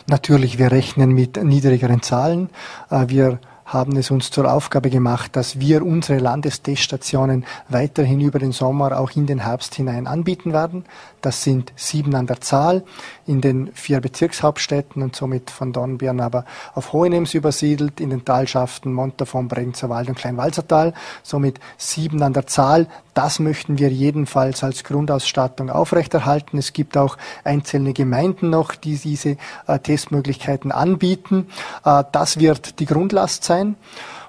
Natürlich, 0.07 0.59
wir 0.59 0.71
rechnen 0.71 1.13
mit 1.13 1.43
niedrigeren 1.43 2.03
Zahlen. 2.03 2.51
Äh, 2.91 3.09
wir 3.09 3.41
haben 3.65 3.97
es 3.97 4.11
uns 4.11 4.31
zur 4.31 4.53
Aufgabe 4.53 4.91
gemacht, 4.91 5.37
dass 5.37 5.59
wir 5.59 5.85
unsere 5.85 6.19
Landesteststationen 6.19 7.45
weiterhin 7.69 8.21
über 8.21 8.39
den 8.39 8.53
Sommer 8.53 8.99
auch 8.99 9.13
in 9.13 9.27
den 9.27 9.41
Herbst 9.41 9.75
hinein 9.75 10.07
anbieten 10.07 10.53
werden. 10.53 10.85
Das 11.21 11.43
sind 11.43 11.73
sieben 11.75 12.15
an 12.15 12.27
der 12.27 12.41
Zahl 12.41 12.85
in 13.27 13.41
den 13.41 13.71
vier 13.73 14.01
Bezirkshauptstädten 14.01 15.03
und 15.03 15.17
somit 15.17 15.51
von 15.51 15.73
Dornbirn 15.73 16.21
aber 16.21 16.45
auf 16.75 16.93
Hohenems 16.93 17.33
übersiedelt, 17.33 18.01
in 18.01 18.11
den 18.11 18.25
Talschaften 18.25 18.93
Montafon, 18.93 19.49
Brenzerwald 19.49 20.09
und 20.09 20.19
Kleinwalsertal. 20.19 20.93
Somit 21.23 21.61
sieben 21.79 22.23
an 22.23 22.35
der 22.35 22.47
Zahl. 22.47 22.89
Das 23.15 23.39
möchten 23.39 23.79
wir 23.79 23.91
jedenfalls 23.91 24.65
als 24.65 24.85
Grundausstattung 24.85 25.71
aufrechterhalten. 25.71 26.59
Es 26.59 26.73
gibt 26.73 26.97
auch 26.97 27.17
einzelne 27.45 27.93
Gemeinden 27.93 28.51
noch, 28.51 28.75
die 28.75 28.97
diese 28.97 29.37
äh, 29.67 29.79
Testmöglichkeiten 29.79 30.73
anbieten. 30.73 31.47
Äh, 31.85 32.05
das 32.11 32.41
wird 32.41 32.81
die 32.81 32.87
Grundlast 32.87 33.45
sein. 33.45 33.54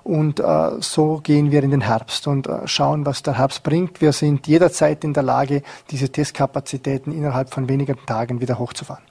Und 0.03 0.39
äh, 0.39 0.71
so 0.81 1.19
gehen 1.23 1.51
wir 1.51 1.63
in 1.63 1.71
den 1.71 1.81
Herbst 1.81 2.27
und 2.27 2.47
äh, 2.47 2.67
schauen, 2.67 3.05
was 3.05 3.23
der 3.23 3.37
Herbst 3.37 3.63
bringt. 3.63 4.01
Wir 4.01 4.13
sind 4.13 4.47
jederzeit 4.47 5.03
in 5.03 5.13
der 5.13 5.23
Lage, 5.23 5.63
diese 5.89 6.09
Testkapazitäten 6.09 7.11
innerhalb 7.11 7.53
von 7.53 7.67
wenigen 7.67 7.97
Tagen 8.05 8.39
wieder 8.41 8.59
hochzufahren. 8.59 9.03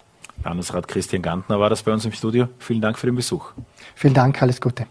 Landesrat 0.44 0.87
Christian 0.87 1.22
Gantner 1.22 1.59
war 1.59 1.70
das 1.70 1.83
bei 1.83 1.92
uns 1.92 2.05
im 2.05 2.12
Studio. 2.12 2.48
Vielen 2.59 2.81
Dank 2.81 2.98
für 2.98 3.07
den 3.07 3.16
Besuch. 3.16 3.53
Vielen 3.94 4.14
Dank, 4.14 4.40
alles 4.42 4.61
Gute 4.61 4.87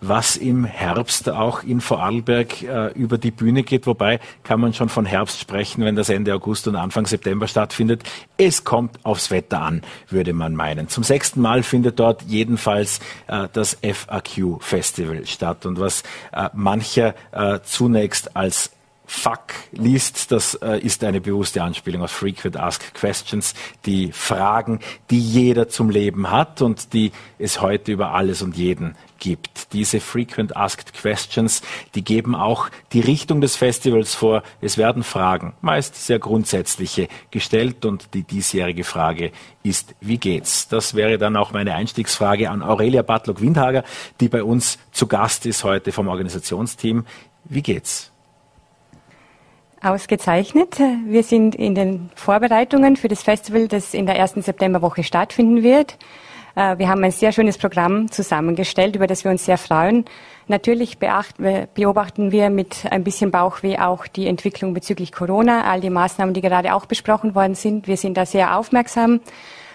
was 0.00 0.36
im 0.36 0.64
Herbst 0.64 1.28
auch 1.28 1.62
in 1.62 1.80
Vorarlberg 1.80 2.62
äh, 2.62 2.88
über 2.92 3.18
die 3.18 3.30
Bühne 3.30 3.62
geht. 3.62 3.86
Wobei 3.86 4.20
kann 4.42 4.60
man 4.60 4.72
schon 4.72 4.88
von 4.88 5.06
Herbst 5.06 5.40
sprechen, 5.40 5.84
wenn 5.84 5.96
das 5.96 6.08
Ende 6.08 6.34
August 6.34 6.66
und 6.68 6.76
Anfang 6.76 7.06
September 7.06 7.46
stattfindet. 7.46 8.02
Es 8.36 8.64
kommt 8.64 9.04
aufs 9.04 9.30
Wetter 9.30 9.60
an, 9.60 9.82
würde 10.08 10.32
man 10.32 10.54
meinen. 10.54 10.88
Zum 10.88 11.04
sechsten 11.04 11.40
Mal 11.40 11.62
findet 11.62 12.00
dort 12.00 12.22
jedenfalls 12.22 13.00
äh, 13.26 13.48
das 13.52 13.78
FAQ 13.82 14.60
Festival 14.60 15.26
statt. 15.26 15.66
Und 15.66 15.78
was 15.78 16.02
äh, 16.32 16.48
mancher 16.54 17.14
äh, 17.32 17.60
zunächst 17.62 18.36
als 18.36 18.70
Fuck 19.12 19.54
liest, 19.72 20.30
das 20.30 20.54
äh, 20.54 20.78
ist 20.78 21.02
eine 21.02 21.20
bewusste 21.20 21.64
Anspielung 21.64 22.02
auf 22.02 22.12
Frequent 22.12 22.56
Asked 22.56 22.94
Questions, 22.94 23.54
die 23.84 24.12
Fragen, 24.12 24.78
die 25.10 25.18
jeder 25.18 25.68
zum 25.68 25.90
Leben 25.90 26.30
hat 26.30 26.62
und 26.62 26.92
die 26.92 27.10
es 27.36 27.60
heute 27.60 27.90
über 27.90 28.12
alles 28.12 28.40
und 28.40 28.56
jeden 28.56 28.94
gibt. 29.18 29.72
Diese 29.72 29.98
Frequent 29.98 30.56
Asked 30.56 30.94
Questions, 30.94 31.60
die 31.96 32.04
geben 32.04 32.36
auch 32.36 32.68
die 32.92 33.00
Richtung 33.00 33.40
des 33.40 33.56
Festivals 33.56 34.14
vor. 34.14 34.44
Es 34.60 34.78
werden 34.78 35.02
Fragen, 35.02 35.54
meist 35.60 35.96
sehr 35.96 36.20
grundsätzliche, 36.20 37.08
gestellt 37.32 37.84
und 37.84 38.14
die 38.14 38.22
diesjährige 38.22 38.84
Frage 38.84 39.32
ist, 39.64 39.96
wie 40.00 40.18
geht's? 40.18 40.68
Das 40.68 40.94
wäre 40.94 41.18
dann 41.18 41.36
auch 41.36 41.50
meine 41.50 41.74
Einstiegsfrage 41.74 42.48
an 42.48 42.62
Aurelia 42.62 43.02
Bartlock-Windhager, 43.02 43.82
die 44.20 44.28
bei 44.28 44.44
uns 44.44 44.78
zu 44.92 45.08
Gast 45.08 45.46
ist 45.46 45.64
heute 45.64 45.90
vom 45.90 46.06
Organisationsteam. 46.06 47.04
Wie 47.44 47.62
geht's? 47.62 48.09
Ausgezeichnet. 49.82 50.78
Wir 51.06 51.22
sind 51.22 51.54
in 51.54 51.74
den 51.74 52.10
Vorbereitungen 52.14 52.96
für 52.96 53.08
das 53.08 53.22
Festival, 53.22 53.66
das 53.66 53.94
in 53.94 54.04
der 54.04 54.16
ersten 54.16 54.42
Septemberwoche 54.42 55.02
stattfinden 55.02 55.62
wird. 55.62 55.96
Äh, 56.54 56.78
wir 56.78 56.88
haben 56.88 57.02
ein 57.02 57.10
sehr 57.10 57.32
schönes 57.32 57.56
Programm 57.56 58.10
zusammengestellt, 58.10 58.96
über 58.96 59.06
das 59.06 59.24
wir 59.24 59.30
uns 59.30 59.44
sehr 59.44 59.58
freuen. 59.58 60.04
Natürlich 60.48 60.98
beobachten 60.98 62.32
wir 62.32 62.50
mit 62.50 62.84
ein 62.90 63.04
bisschen 63.04 63.30
Bauchweh 63.30 63.78
auch 63.78 64.06
die 64.06 64.26
Entwicklung 64.26 64.74
bezüglich 64.74 65.12
Corona, 65.12 65.64
all 65.64 65.80
die 65.80 65.90
Maßnahmen, 65.90 66.34
die 66.34 66.40
gerade 66.40 66.74
auch 66.74 66.86
besprochen 66.86 67.34
worden 67.34 67.54
sind. 67.54 67.86
Wir 67.86 67.96
sind 67.96 68.16
da 68.16 68.26
sehr 68.26 68.58
aufmerksam, 68.58 69.20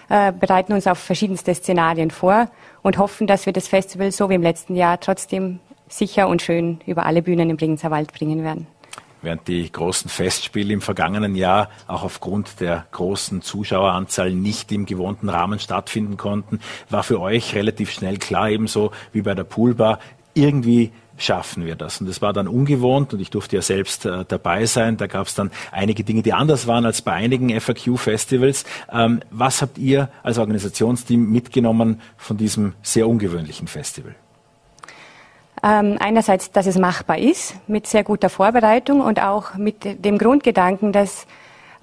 äh, 0.08 0.32
bereiten 0.32 0.72
uns 0.72 0.86
auf 0.86 0.98
verschiedenste 0.98 1.54
Szenarien 1.54 2.10
vor 2.10 2.48
und 2.82 2.98
hoffen, 2.98 3.26
dass 3.26 3.46
wir 3.46 3.52
das 3.52 3.68
Festival 3.68 4.12
so 4.12 4.30
wie 4.30 4.34
im 4.34 4.42
letzten 4.42 4.76
Jahr 4.76 5.00
trotzdem 5.00 5.58
sicher 5.88 6.28
und 6.28 6.42
schön 6.42 6.80
über 6.86 7.06
alle 7.06 7.22
Bühnen 7.22 7.50
im 7.50 7.56
Bregenzer 7.56 7.90
Wald 7.90 8.12
bringen 8.12 8.44
werden 8.44 8.66
während 9.26 9.48
die 9.48 9.70
großen 9.70 10.08
Festspiele 10.08 10.72
im 10.72 10.80
vergangenen 10.80 11.34
Jahr 11.34 11.68
auch 11.86 12.04
aufgrund 12.04 12.60
der 12.60 12.86
großen 12.92 13.42
Zuschaueranzahl 13.42 14.32
nicht 14.32 14.72
im 14.72 14.86
gewohnten 14.86 15.28
Rahmen 15.28 15.58
stattfinden 15.58 16.16
konnten, 16.16 16.60
war 16.88 17.02
für 17.02 17.20
euch 17.20 17.54
relativ 17.54 17.90
schnell 17.90 18.16
klar, 18.16 18.48
ebenso 18.48 18.92
wie 19.12 19.22
bei 19.22 19.34
der 19.34 19.44
Poolbar, 19.44 19.98
irgendwie 20.32 20.92
schaffen 21.18 21.64
wir 21.64 21.74
das. 21.76 22.00
Und 22.00 22.08
das 22.08 22.22
war 22.22 22.32
dann 22.32 22.46
ungewohnt 22.46 23.14
und 23.14 23.20
ich 23.20 23.30
durfte 23.30 23.56
ja 23.56 23.62
selbst 23.62 24.04
äh, 24.04 24.24
dabei 24.28 24.66
sein. 24.66 24.96
Da 24.96 25.06
gab 25.06 25.26
es 25.26 25.34
dann 25.34 25.50
einige 25.72 26.04
Dinge, 26.04 26.22
die 26.22 26.32
anders 26.32 26.66
waren 26.66 26.84
als 26.84 27.02
bei 27.02 27.12
einigen 27.12 27.58
FAQ-Festivals. 27.58 28.64
Ähm, 28.92 29.20
was 29.30 29.62
habt 29.62 29.78
ihr 29.78 30.08
als 30.22 30.38
Organisationsteam 30.38 31.30
mitgenommen 31.30 32.00
von 32.16 32.36
diesem 32.36 32.74
sehr 32.82 33.08
ungewöhnlichen 33.08 33.66
Festival? 33.66 34.14
Ähm, 35.62 35.96
einerseits, 36.00 36.50
dass 36.50 36.66
es 36.66 36.78
machbar 36.78 37.18
ist, 37.18 37.54
mit 37.66 37.86
sehr 37.86 38.04
guter 38.04 38.28
Vorbereitung 38.28 39.00
und 39.00 39.22
auch 39.22 39.54
mit 39.54 40.04
dem 40.04 40.18
Grundgedanken, 40.18 40.92
dass 40.92 41.26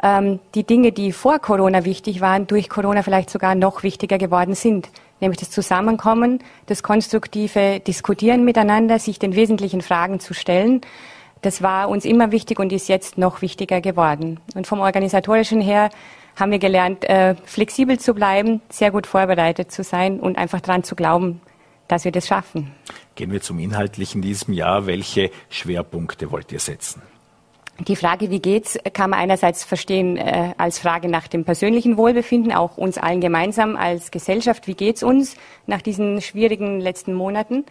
ähm, 0.04 0.40
die 0.54 0.64
Dinge, 0.64 0.92
die 0.92 1.12
vor 1.12 1.40
Corona 1.40 1.86
wichtig 1.86 2.22
waren, 2.22 2.46
durch 2.46 2.70
Corona 2.70 3.02
vielleicht 3.02 3.30
sogar 3.30 3.56
noch 3.56 3.84
wichtiger 3.84 4.18
geworden 4.18 4.54
sind. 4.54 4.90
Nämlich 5.22 5.40
das 5.40 5.50
Zusammenkommen, 5.50 6.40
das 6.66 6.84
konstruktive 6.84 7.80
Diskutieren 7.80 8.44
miteinander, 8.44 9.00
sich 9.00 9.18
den 9.18 9.36
wesentlichen 9.36 9.82
Fragen 9.82 10.20
zu 10.20 10.34
stellen. 10.34 10.82
Das 11.42 11.62
war 11.62 11.90
uns 11.90 12.06
immer 12.06 12.32
wichtig 12.32 12.60
und 12.60 12.72
ist 12.72 12.90
jetzt 12.90 13.18
noch 13.18 13.42
wichtiger 13.42 13.82
geworden. 13.82 14.40
Und 14.56 14.68
vom 14.68 14.82
organisatorischen 14.82 15.62
her 15.62 15.90
haben 16.36 16.52
wir 16.52 16.60
gelernt, 16.60 17.06
äh, 17.06 17.36
flexibel 17.46 18.00
zu 18.00 18.14
bleiben, 18.14 18.62
sehr 18.70 18.92
gut 18.92 19.08
vorbereitet 19.08 19.72
zu 19.72 19.84
sein 19.84 20.20
und 20.20 20.38
einfach 20.38 20.62
daran 20.62 20.84
zu 20.84 20.96
glauben, 20.96 21.42
dass 21.94 22.06
wir 22.06 22.12
das 22.12 22.28
schaffen. 22.28 22.72
Gehen 23.14 23.32
wir 23.32 23.42
zum 23.42 23.60
Inhaltlichen 23.60 24.24
in 24.24 24.28
diesem 24.28 24.54
Jahr. 24.54 24.88
Welche 24.88 25.30
Schwerpunkte 25.50 26.32
wollt 26.32 26.52
ihr 26.52 26.60
setzen? 26.60 27.04
Die 27.80 27.96
Frage, 27.96 28.32
wie 28.32 28.40
geht's, 28.40 28.80
kann 28.94 29.12
man 29.12 29.20
einerseits 29.20 29.64
verstehen 29.64 30.18
äh, 30.18 30.54
als 30.58 30.80
Frage 30.80 31.08
nach 31.08 31.28
dem 31.28 31.44
persönlichen 31.44 31.98
Wohlbefinden, 31.98 32.52
auch 32.52 32.78
uns 32.78 32.98
allen 32.98 33.22
gemeinsam 33.22 33.76
als 33.76 34.10
Gesellschaft. 34.10 34.68
Wie 34.68 34.74
geht's 34.74 35.04
uns 35.04 35.36
nach 35.68 35.82
diesen 35.82 36.22
schwierigen 36.22 36.80
letzten 36.80 37.14
Monaten? 37.14 37.66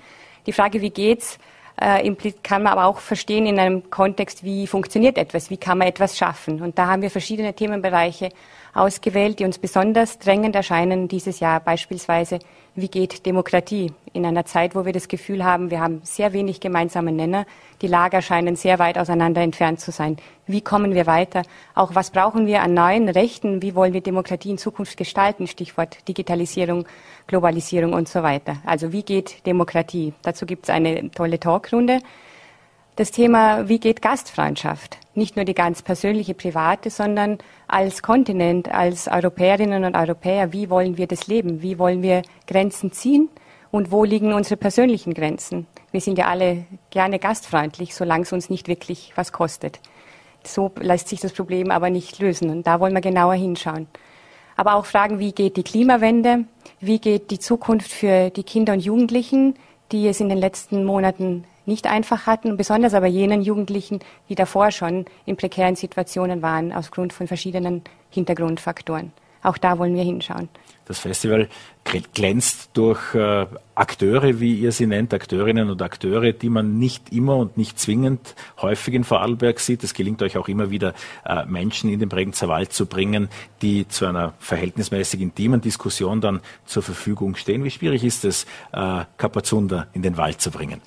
Die 0.47 0.53
Frage, 0.53 0.81
wie 0.81 0.91
geht's, 0.91 1.39
äh, 1.77 2.09
kann 2.43 2.63
man 2.63 2.73
aber 2.73 2.87
auch 2.87 2.99
verstehen 2.99 3.47
in 3.47 3.59
einem 3.59 3.91
Kontext, 3.91 4.45
wie 4.45 4.69
funktioniert 4.69 5.19
etwas, 5.19 5.51
wie 5.51 5.57
kann 5.57 5.79
man 5.79 5.89
etwas 5.89 6.17
schaffen. 6.17 6.63
Und 6.63 6.79
da 6.79 6.87
haben 6.87 7.03
wir 7.03 7.11
verschiedene 7.11 7.55
Themenbereiche 7.55 8.29
ausgewählt, 8.75 9.39
die 9.39 9.45
uns 9.45 9.59
besonders 9.59 10.19
drängend 10.19 10.57
erscheinen 10.57 11.09
dieses 11.09 11.41
Jahr. 11.41 11.61
Beispielsweise, 11.61 12.39
wie 12.75 12.89
geht 12.89 13.27
Demokratie 13.27 13.93
in 14.15 14.25
einer 14.25 14.47
Zeit, 14.47 14.75
wo 14.75 14.87
wir 14.87 14.93
das 14.93 15.09
Gefühl 15.09 15.45
haben, 15.45 15.71
wir 15.71 15.81
haben 15.81 16.01
sehr 16.05 16.33
wenig 16.33 16.61
gemeinsame 16.61 17.13
Nenner, 17.13 17.45
die 17.83 17.87
Lager 17.87 18.23
scheinen 18.23 18.57
sehr 18.57 18.79
weit 18.79 18.97
auseinander 18.97 19.43
entfernt 19.43 19.81
zu 19.81 19.91
sein. 19.91 20.17
Wie 20.47 20.63
kommen 20.63 20.95
wir 20.95 21.07
weiter? 21.07 21.43
Auch 21.75 21.95
was 21.95 22.11
brauchen 22.11 22.47
wir 22.47 22.63
an 22.63 22.75
neuen 22.75 23.09
Rechten? 23.09 23.61
Wie 23.61 23.75
wollen 23.75 23.93
wir 23.93 24.01
Demokratie 24.01 24.51
in 24.51 24.59
Zukunft 24.59 24.97
gestalten? 24.97 25.47
Stichwort 25.47 26.09
Digitalisierung, 26.09 26.87
Globalisierung 27.27 27.93
und 27.93 28.09
so 28.09 28.23
weiter. 28.23 28.57
Also 28.65 28.93
wie 28.93 29.03
geht 29.03 29.47
Demokratie? 29.47 30.15
Dazu 30.23 30.47
gibt 30.47 30.65
es 30.65 30.71
eine 30.71 31.11
tolle 31.11 31.39
Talkrunde 31.39 32.01
das 32.97 33.11
Thema, 33.11 33.69
wie 33.69 33.79
geht 33.79 34.03
Gastfreundschaft? 34.03 34.99
Nicht 35.15 35.37
nur 35.37 35.45
die 35.45 35.55
ganz 35.55 35.83
persönliche, 35.83 36.35
private, 36.35 36.91
sondern 36.91 37.39
als 37.67 38.03
Kontinent, 38.03 38.73
als 38.73 39.09
Europäerinnen 39.09 39.85
und 39.85 39.97
Europäer, 39.97 40.53
wie 40.53 40.69
wollen 40.69 40.99
wir 40.99 41.07
das 41.07 41.27
leben? 41.27 41.63
Wie 41.63 41.79
wollen 41.79 42.03
wir 42.03 42.23
Grenzen 42.47 42.93
ziehen? 42.93 43.31
Und 43.71 43.91
wo 43.91 44.05
liegen 44.05 44.35
unsere 44.35 44.59
persönlichen 44.59 45.15
Grenzen? 45.15 45.67
Wir 45.91 46.03
sind 46.03 46.19
ja 46.19 46.27
alle 46.27 46.67
gerne 46.91 47.19
gastfreundlich, 47.19 47.95
solange 47.95 48.25
es 48.25 48.33
uns 48.33 48.51
nicht 48.51 48.69
wirklich 48.69 49.13
was 49.17 49.33
kostet. 49.33 49.81
So 50.45 50.71
lässt 50.79 51.09
sich 51.09 51.21
das 51.21 51.33
Problem 51.33 51.71
aber 51.71 51.89
nicht 51.89 52.19
lösen. 52.19 52.51
Und 52.51 52.67
da 52.67 52.81
wollen 52.81 52.93
wir 52.93 53.01
genauer 53.01 53.35
hinschauen. 53.35 53.87
Aber 54.57 54.75
auch 54.75 54.85
fragen, 54.85 55.19
wie 55.19 55.33
geht 55.33 55.57
die 55.57 55.63
Klimawende? 55.63 56.45
Wie 56.81 56.99
geht 56.99 57.31
die 57.31 57.39
Zukunft 57.39 57.91
für 57.91 58.29
die 58.29 58.43
Kinder 58.43 58.75
und 58.75 58.81
Jugendlichen, 58.81 59.55
die 59.93 60.09
es 60.09 60.21
in 60.21 60.29
den 60.29 60.39
letzten 60.39 60.85
Monaten 60.85 61.45
nicht 61.67 61.87
einfach 61.87 62.27
hatten, 62.27 62.57
besonders 62.57 62.95
aber 62.95 63.07
jenen 63.07 63.43
Jugendlichen, 63.43 64.01
die 64.29 64.35
davor 64.35 64.71
schon 64.71 65.05
in 65.27 65.37
prekären 65.37 65.77
Situationen 65.77 66.43
waren, 66.43 66.73
aufgrund 66.73 67.13
von 67.13 67.27
verschiedenen 67.27 67.83
Hintergrundfaktoren. 68.11 69.13
Auch 69.43 69.59
da 69.59 69.79
wollen 69.79 69.95
wir 69.95 70.05
hinschauen. 70.05 70.49
Das 70.85 70.99
Festival 70.99 71.49
glänzt 72.13 72.71
durch 72.75 73.15
äh, 73.15 73.47
Akteure, 73.75 74.41
wie 74.41 74.55
ihr 74.55 74.73
sie 74.73 74.87
nennt, 74.87 75.15
Akteurinnen 75.15 75.71
und 75.71 75.81
Akteure, 75.81 76.33
die 76.33 76.49
man 76.49 76.79
nicht 76.79 77.13
immer 77.13 77.37
und 77.37 77.57
nicht 77.57 77.79
zwingend 77.79 78.35
häufig 78.61 78.95
in 78.95 79.05
Vorarlberg 79.05 79.59
sieht. 79.61 79.85
Es 79.85 79.95
gelingt 79.95 80.23
euch 80.23 80.37
auch 80.37 80.49
immer 80.49 80.71
wieder, 80.71 80.95
äh, 81.25 81.45
Menschen 81.47 81.91
in 81.91 82.01
den 82.01 82.09
Bregenzer 82.09 82.49
Wald 82.49 82.73
zu 82.73 82.87
bringen, 82.87 83.29
die 83.63 83.87
zu 83.89 84.07
einer 84.07 84.35
verhältnismäßig 84.39 85.21
intimen 85.21 85.61
Diskussion 85.61 86.21
dann 86.21 86.41
zur 86.67 86.83
Verfügung 86.83 87.37
stehen. 87.37 87.65
Wie 87.65 87.71
schwierig 87.71 88.05
ist 88.05 88.25
es, 88.25 88.45
äh, 88.73 89.05
Kapazunder 89.17 89.89
in 89.93 90.03
den 90.03 90.17
Wald 90.17 90.41
zu 90.41 90.51
bringen? 90.51 90.81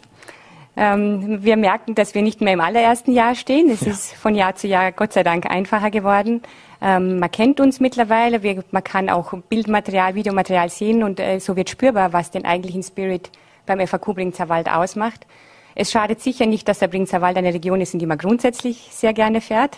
Ähm, 0.77 1.43
wir 1.43 1.55
merken, 1.55 1.95
dass 1.95 2.15
wir 2.15 2.21
nicht 2.21 2.41
mehr 2.41 2.53
im 2.53 2.61
allerersten 2.61 3.13
Jahr 3.13 3.35
stehen. 3.35 3.69
Es 3.69 3.81
ja. 3.81 3.91
ist 3.91 4.13
von 4.13 4.35
Jahr 4.35 4.55
zu 4.55 4.67
Jahr 4.67 4.91
Gott 4.91 5.13
sei 5.13 5.23
Dank 5.23 5.45
einfacher 5.49 5.89
geworden. 5.89 6.41
Ähm, 6.81 7.19
man 7.19 7.31
kennt 7.31 7.59
uns 7.59 7.79
mittlerweile. 7.79 8.43
Wir, 8.43 8.63
man 8.71 8.83
kann 8.83 9.09
auch 9.09 9.33
Bildmaterial, 9.49 10.15
Videomaterial 10.15 10.69
sehen 10.69 11.03
und 11.03 11.19
äh, 11.19 11.39
so 11.39 11.55
wird 11.55 11.69
spürbar, 11.69 12.11
was 12.11 12.31
den 12.31 12.45
eigentlichen 12.45 12.83
Spirit 12.83 13.31
beim 13.65 13.85
FAQ 13.85 14.15
Bringzer 14.15 14.49
Wald 14.49 14.69
ausmacht. 14.69 15.25
Es 15.75 15.91
schadet 15.91 16.21
sicher 16.21 16.45
nicht, 16.45 16.67
dass 16.67 16.79
der 16.79 16.87
Bringzer 16.87 17.21
Wald 17.21 17.37
eine 17.37 17.53
Region 17.53 17.81
ist, 17.81 17.93
in 17.93 17.99
die 17.99 18.05
man 18.05 18.17
grundsätzlich 18.17 18.89
sehr 18.91 19.13
gerne 19.13 19.39
fährt, 19.41 19.77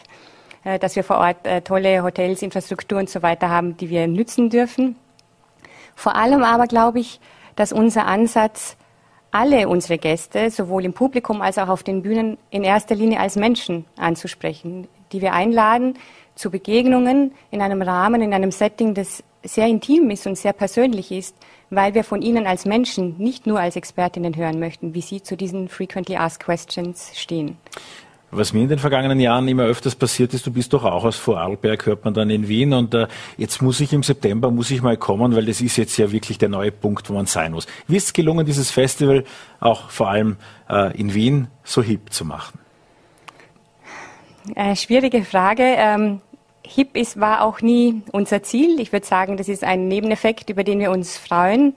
äh, 0.63 0.79
dass 0.79 0.95
wir 0.95 1.03
vor 1.03 1.17
Ort 1.17 1.45
äh, 1.45 1.62
tolle 1.62 2.01
Hotels, 2.01 2.41
Infrastruktur 2.41 2.97
und 2.97 3.10
so 3.10 3.21
weiter 3.21 3.49
haben, 3.49 3.77
die 3.77 3.89
wir 3.89 4.07
nützen 4.07 4.49
dürfen. 4.49 4.95
Vor 5.95 6.15
allem 6.15 6.43
aber 6.43 6.65
glaube 6.65 6.99
ich, 6.99 7.19
dass 7.55 7.71
unser 7.71 8.05
Ansatz 8.05 8.77
alle 9.31 9.67
unsere 9.67 9.97
Gäste, 9.97 10.49
sowohl 10.49 10.85
im 10.85 10.93
Publikum 10.93 11.41
als 11.41 11.57
auch 11.57 11.67
auf 11.67 11.83
den 11.83 12.01
Bühnen, 12.01 12.37
in 12.49 12.63
erster 12.63 12.95
Linie 12.95 13.19
als 13.19 13.35
Menschen 13.35 13.85
anzusprechen, 13.97 14.87
die 15.11 15.21
wir 15.21 15.33
einladen 15.33 15.95
zu 16.35 16.51
Begegnungen 16.51 17.31
in 17.51 17.61
einem 17.61 17.81
Rahmen, 17.81 18.21
in 18.21 18.33
einem 18.33 18.51
Setting, 18.51 18.93
das 18.93 19.23
sehr 19.43 19.67
intim 19.67 20.09
ist 20.09 20.27
und 20.27 20.37
sehr 20.37 20.53
persönlich 20.53 21.11
ist, 21.11 21.35
weil 21.69 21.93
wir 21.93 22.03
von 22.03 22.21
Ihnen 22.21 22.47
als 22.47 22.65
Menschen, 22.65 23.15
nicht 23.17 23.47
nur 23.47 23.59
als 23.59 23.75
Expertinnen 23.75 24.35
hören 24.35 24.59
möchten, 24.59 24.93
wie 24.93 25.01
Sie 25.01 25.21
zu 25.21 25.35
diesen 25.35 25.67
Frequently 25.67 26.15
Asked 26.15 26.43
Questions 26.43 27.11
stehen. 27.15 27.57
Was 28.29 28.51
mir 28.51 28.63
in 28.63 28.67
den 28.67 28.79
vergangenen 28.79 29.21
Jahren 29.21 29.47
immer 29.47 29.63
öfters 29.63 29.95
passiert 29.95 30.33
ist, 30.33 30.45
du 30.45 30.51
bist 30.51 30.73
doch 30.73 30.83
auch 30.83 31.05
aus 31.05 31.15
Vorarlberg, 31.15 31.85
hört 31.85 32.03
man 32.03 32.13
dann 32.13 32.29
in 32.29 32.49
Wien 32.49 32.73
und 32.73 32.93
äh, 32.93 33.07
jetzt 33.37 33.61
muss 33.61 33.79
ich 33.79 33.93
im 33.93 34.03
September, 34.03 34.51
muss 34.51 34.69
ich 34.69 34.81
mal 34.81 34.97
kommen, 34.97 35.33
weil 35.33 35.45
das 35.45 35.61
ist 35.61 35.77
jetzt 35.77 35.95
ja 35.97 36.11
wirklich 36.11 36.37
der 36.37 36.49
neue 36.49 36.73
Punkt, 36.73 37.09
wo 37.09 37.13
man 37.13 37.25
sein 37.25 37.53
muss. 37.53 37.67
Wie 37.87 37.95
ist 37.95 38.07
es 38.07 38.13
gelungen, 38.13 38.45
dieses 38.45 38.69
Festival 38.69 39.23
auch 39.61 39.89
vor 39.89 40.09
allem 40.09 40.35
äh, 40.69 40.97
in 40.99 41.13
Wien 41.13 41.47
so 41.63 41.81
hip 41.81 42.11
zu 42.11 42.25
machen? 42.25 42.59
Äh, 44.55 44.75
schwierige 44.75 45.23
Frage. 45.23 45.63
Ähm, 45.63 46.21
hip 46.65 46.97
ist, 46.97 47.19
war 47.19 47.43
auch 47.43 47.61
nie 47.61 48.01
unser 48.11 48.43
Ziel. 48.43 48.79
Ich 48.81 48.91
würde 48.91 49.05
sagen, 49.05 49.37
das 49.37 49.47
ist 49.47 49.63
ein 49.63 49.87
Nebeneffekt, 49.87 50.49
über 50.49 50.65
den 50.65 50.79
wir 50.79 50.91
uns 50.91 51.17
freuen. 51.17 51.75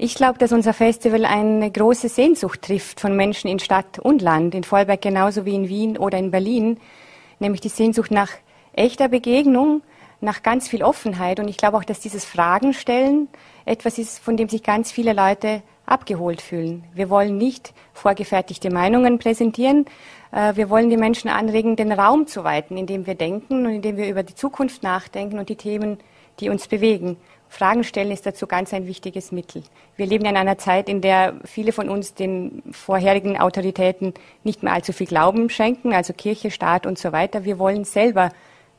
Ich 0.00 0.14
glaube, 0.14 0.38
dass 0.38 0.52
unser 0.52 0.74
Festival 0.74 1.24
eine 1.24 1.68
große 1.72 2.08
Sehnsucht 2.08 2.62
trifft 2.62 3.00
von 3.00 3.16
Menschen 3.16 3.50
in 3.50 3.58
Stadt 3.58 3.98
und 3.98 4.22
Land, 4.22 4.54
in 4.54 4.62
Vorarlberg 4.62 5.02
genauso 5.02 5.44
wie 5.44 5.56
in 5.56 5.68
Wien 5.68 5.98
oder 5.98 6.18
in 6.18 6.30
Berlin, 6.30 6.78
nämlich 7.40 7.60
die 7.60 7.68
Sehnsucht 7.68 8.12
nach 8.12 8.30
echter 8.72 9.08
Begegnung, 9.08 9.82
nach 10.20 10.44
ganz 10.44 10.68
viel 10.68 10.84
Offenheit. 10.84 11.40
Und 11.40 11.48
ich 11.48 11.56
glaube 11.56 11.76
auch, 11.76 11.82
dass 11.82 11.98
dieses 11.98 12.24
Fragen 12.24 12.74
stellen 12.74 13.26
etwas 13.64 13.98
ist, 13.98 14.20
von 14.20 14.36
dem 14.36 14.48
sich 14.48 14.62
ganz 14.62 14.92
viele 14.92 15.14
Leute 15.14 15.62
abgeholt 15.84 16.42
fühlen. 16.42 16.84
Wir 16.94 17.10
wollen 17.10 17.36
nicht 17.36 17.74
vorgefertigte 17.92 18.70
Meinungen 18.70 19.18
präsentieren. 19.18 19.86
Äh, 20.30 20.54
wir 20.54 20.70
wollen 20.70 20.90
die 20.90 20.96
Menschen 20.96 21.28
anregen, 21.28 21.74
den 21.74 21.90
Raum 21.90 22.28
zu 22.28 22.44
weiten, 22.44 22.76
in 22.76 22.86
dem 22.86 23.04
wir 23.08 23.16
denken 23.16 23.66
und 23.66 23.72
in 23.72 23.82
dem 23.82 23.96
wir 23.96 24.08
über 24.08 24.22
die 24.22 24.36
Zukunft 24.36 24.84
nachdenken 24.84 25.40
und 25.40 25.48
die 25.48 25.56
Themen, 25.56 25.98
die 26.40 26.48
uns 26.48 26.68
bewegen. 26.68 27.16
Fragen 27.48 27.82
stellen 27.82 28.10
ist 28.10 28.26
dazu 28.26 28.46
ganz 28.46 28.74
ein 28.74 28.86
wichtiges 28.86 29.32
Mittel. 29.32 29.62
Wir 29.96 30.06
leben 30.06 30.26
in 30.26 30.36
einer 30.36 30.58
Zeit, 30.58 30.88
in 30.88 31.00
der 31.00 31.34
viele 31.44 31.72
von 31.72 31.88
uns 31.88 32.14
den 32.14 32.62
vorherigen 32.72 33.38
Autoritäten 33.38 34.12
nicht 34.44 34.62
mehr 34.62 34.74
allzu 34.74 34.92
viel 34.92 35.06
Glauben 35.06 35.48
schenken, 35.48 35.94
also 35.94 36.12
Kirche, 36.12 36.50
Staat 36.50 36.86
und 36.86 36.98
so 36.98 37.12
weiter. 37.12 37.44
Wir 37.44 37.58
wollen 37.58 37.84
selber 37.84 38.30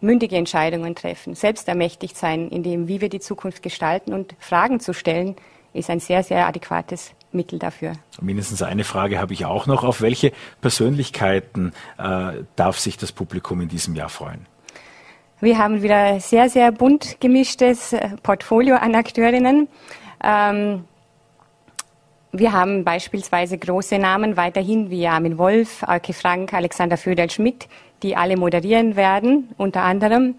mündige 0.01 0.37
Entscheidungen 0.37 0.95
treffen, 0.95 1.35
selbst 1.35 1.67
ermächtigt 1.67 2.15
sein, 2.15 2.49
in 2.49 2.63
dem, 2.63 2.87
wie 2.87 3.01
wir 3.01 3.09
die 3.09 3.19
Zukunft 3.19 3.63
gestalten 3.63 4.13
und 4.13 4.35
Fragen 4.39 4.79
zu 4.79 4.93
stellen, 4.93 5.35
ist 5.73 5.89
ein 5.89 5.99
sehr, 5.99 6.23
sehr 6.23 6.47
adäquates 6.47 7.11
Mittel 7.31 7.59
dafür. 7.59 7.93
Mindestens 8.21 8.61
eine 8.63 8.83
Frage 8.83 9.19
habe 9.19 9.33
ich 9.33 9.45
auch 9.45 9.67
noch. 9.67 9.83
Auf 9.83 10.01
welche 10.01 10.31
Persönlichkeiten 10.61 11.73
äh, 11.97 12.43
darf 12.55 12.79
sich 12.79 12.97
das 12.97 13.11
Publikum 13.11 13.61
in 13.61 13.69
diesem 13.69 13.95
Jahr 13.95 14.09
freuen? 14.09 14.47
Wir 15.41 15.57
haben 15.57 15.81
wieder 15.81 16.19
sehr, 16.19 16.49
sehr 16.49 16.69
bunt 16.73 17.21
gemischtes 17.21 17.93
äh, 17.93 18.09
Portfolio 18.23 18.75
an 18.75 18.93
Akteurinnen. 18.93 19.69
Ähm, 20.21 20.83
wir 22.33 22.51
haben 22.51 22.83
beispielsweise 22.83 23.57
große 23.57 23.99
Namen 23.99 24.35
weiterhin 24.35 24.89
wie 24.89 25.07
Armin 25.07 25.37
Wolf, 25.37 25.81
Alke 25.83 26.11
Frank, 26.11 26.53
Alexander 26.53 26.97
Föderl-Schmidt, 26.97 27.69
die 28.03 28.17
alle 28.17 28.35
moderieren 28.35 28.97
werden, 28.97 29.49
unter 29.55 29.83
anderem. 29.83 30.35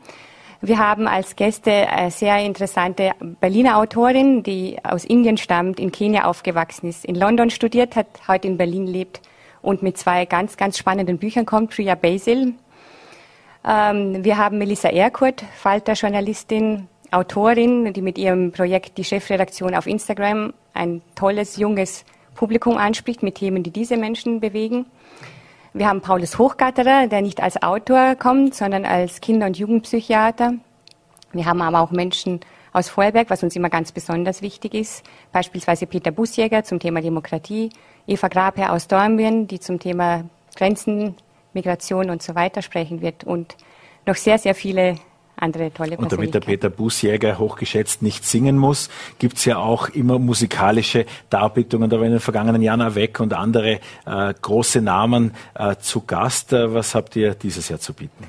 Wir 0.61 0.77
haben 0.77 1.09
als 1.09 1.35
Gäste 1.35 1.73
eine 1.73 2.11
sehr 2.11 2.39
interessante 2.45 3.13
Berliner 3.41 3.79
Autorin, 3.79 4.43
die 4.43 4.77
aus 4.83 5.07
Indien 5.07 5.39
stammt, 5.39 5.81
in 5.81 5.93
Kenia 5.93 6.25
aufgewachsen 6.25 6.91
ist, 6.91 7.07
in 7.07 7.15
London 7.15 7.49
studiert 7.49 7.97
hat, 7.97 8.07
heute 8.29 8.49
in 8.49 8.59
Berlin 8.59 8.87
lebt 8.87 9.23
und 9.63 9.83
mit 9.83 9.97
zwei 9.97 10.27
ganz, 10.27 10.59
ganz 10.59 10.77
spannenden 10.77 11.17
Büchern 11.17 11.47
kommt, 11.47 11.71
Priya 11.71 11.95
Basil 11.95 12.53
wir 13.63 14.39
haben 14.39 14.59
Melissa 14.59 14.89
Erkurt, 14.89 15.45
Falter-Journalistin, 15.57 16.89
Autorin, 17.11 17.93
die 17.93 18.03
mit 18.03 18.17
ihrem 18.19 18.53
Projekt 18.53 18.97
die 18.97 19.05
Chefredaktion 19.05 19.75
auf 19.75 19.87
Instagram 19.87 20.55
ein 20.73 21.03
tolles, 21.15 21.57
junges 21.57 22.05
Publikum 22.35 22.77
anspricht 22.79 23.23
mit 23.23 23.35
Themen, 23.35 23.63
die 23.63 23.71
diese 23.71 23.97
Menschen 23.97 24.41
bewegen. 24.41 24.87
Wir 25.73 25.89
haben 25.89 26.01
Paulus 26.01 26.39
Hochgatterer, 26.39 27.09
der 27.09 27.21
nicht 27.21 27.43
als 27.43 27.63
Autor 27.63 28.15
kommt, 28.15 28.55
sondern 28.55 28.85
als 28.85 29.21
Kinder- 29.21 29.47
und 29.47 29.59
Jugendpsychiater. 29.59 30.55
Wir 31.33 31.45
haben 31.45 31.61
aber 31.63 31.81
auch 31.81 31.91
Menschen 31.91 32.41
aus 32.73 32.89
Vorarlberg, 32.89 33.31
was 33.31 33.43
uns 33.43 33.57
immer 33.57 33.69
ganz 33.69 33.93
besonders 33.93 34.43
wichtig 34.43 34.75
ist. 34.75 35.05
Beispielsweise 35.33 35.87
Peter 35.87 36.13
Busjäger 36.13 36.65
zum 36.65 36.79
Thema 36.79 37.01
Demokratie, 37.01 37.71
Eva 38.07 38.29
Grabherr 38.29 38.73
aus 38.73 38.89
Dornbirn, 38.89 39.47
die 39.47 39.61
zum 39.61 39.79
Thema 39.79 40.25
Grenzen, 40.57 41.17
Migration 41.53 42.11
und 42.11 42.23
so 42.23 42.35
weiter 42.35 42.63
sprechen 42.63 43.01
wird 43.01 43.25
und 43.25 43.57
noch 44.07 44.17
sehr, 44.17 44.39
sehr 44.39 44.55
viele 44.55 44.97
andere 45.37 45.73
tolle 45.73 45.97
Und 45.97 46.13
damit 46.13 46.35
der 46.35 46.41
Peter 46.41 46.71
Busjäger 46.71 47.39
hochgeschätzt 47.39 48.03
nicht 48.03 48.25
singen 48.25 48.59
muss, 48.59 48.91
gibt's 49.19 49.45
ja 49.45 49.59
auch 49.59 49.89
immer 49.89 50.19
musikalische 50.19 51.07
Darbietungen. 51.31 51.89
Da 51.89 51.97
waren 51.97 52.07
in 52.07 52.13
den 52.13 52.21
vergangenen 52.21 52.63
Jahren 52.63 52.81
Avec 52.81 53.21
und 53.21 53.33
andere 53.33 53.81
äh, 54.07 54.35
große 54.41 54.81
Namen 54.81 55.35
äh, 55.55 55.77
zu 55.77 56.03
Gast. 56.03 56.53
Äh, 56.53 56.75
was 56.75 56.95
habt 56.95 57.17
ihr 57.17 57.35
dieses 57.35 57.69
Jahr 57.69 57.81
zu 57.81 57.95
bieten? 57.95 58.25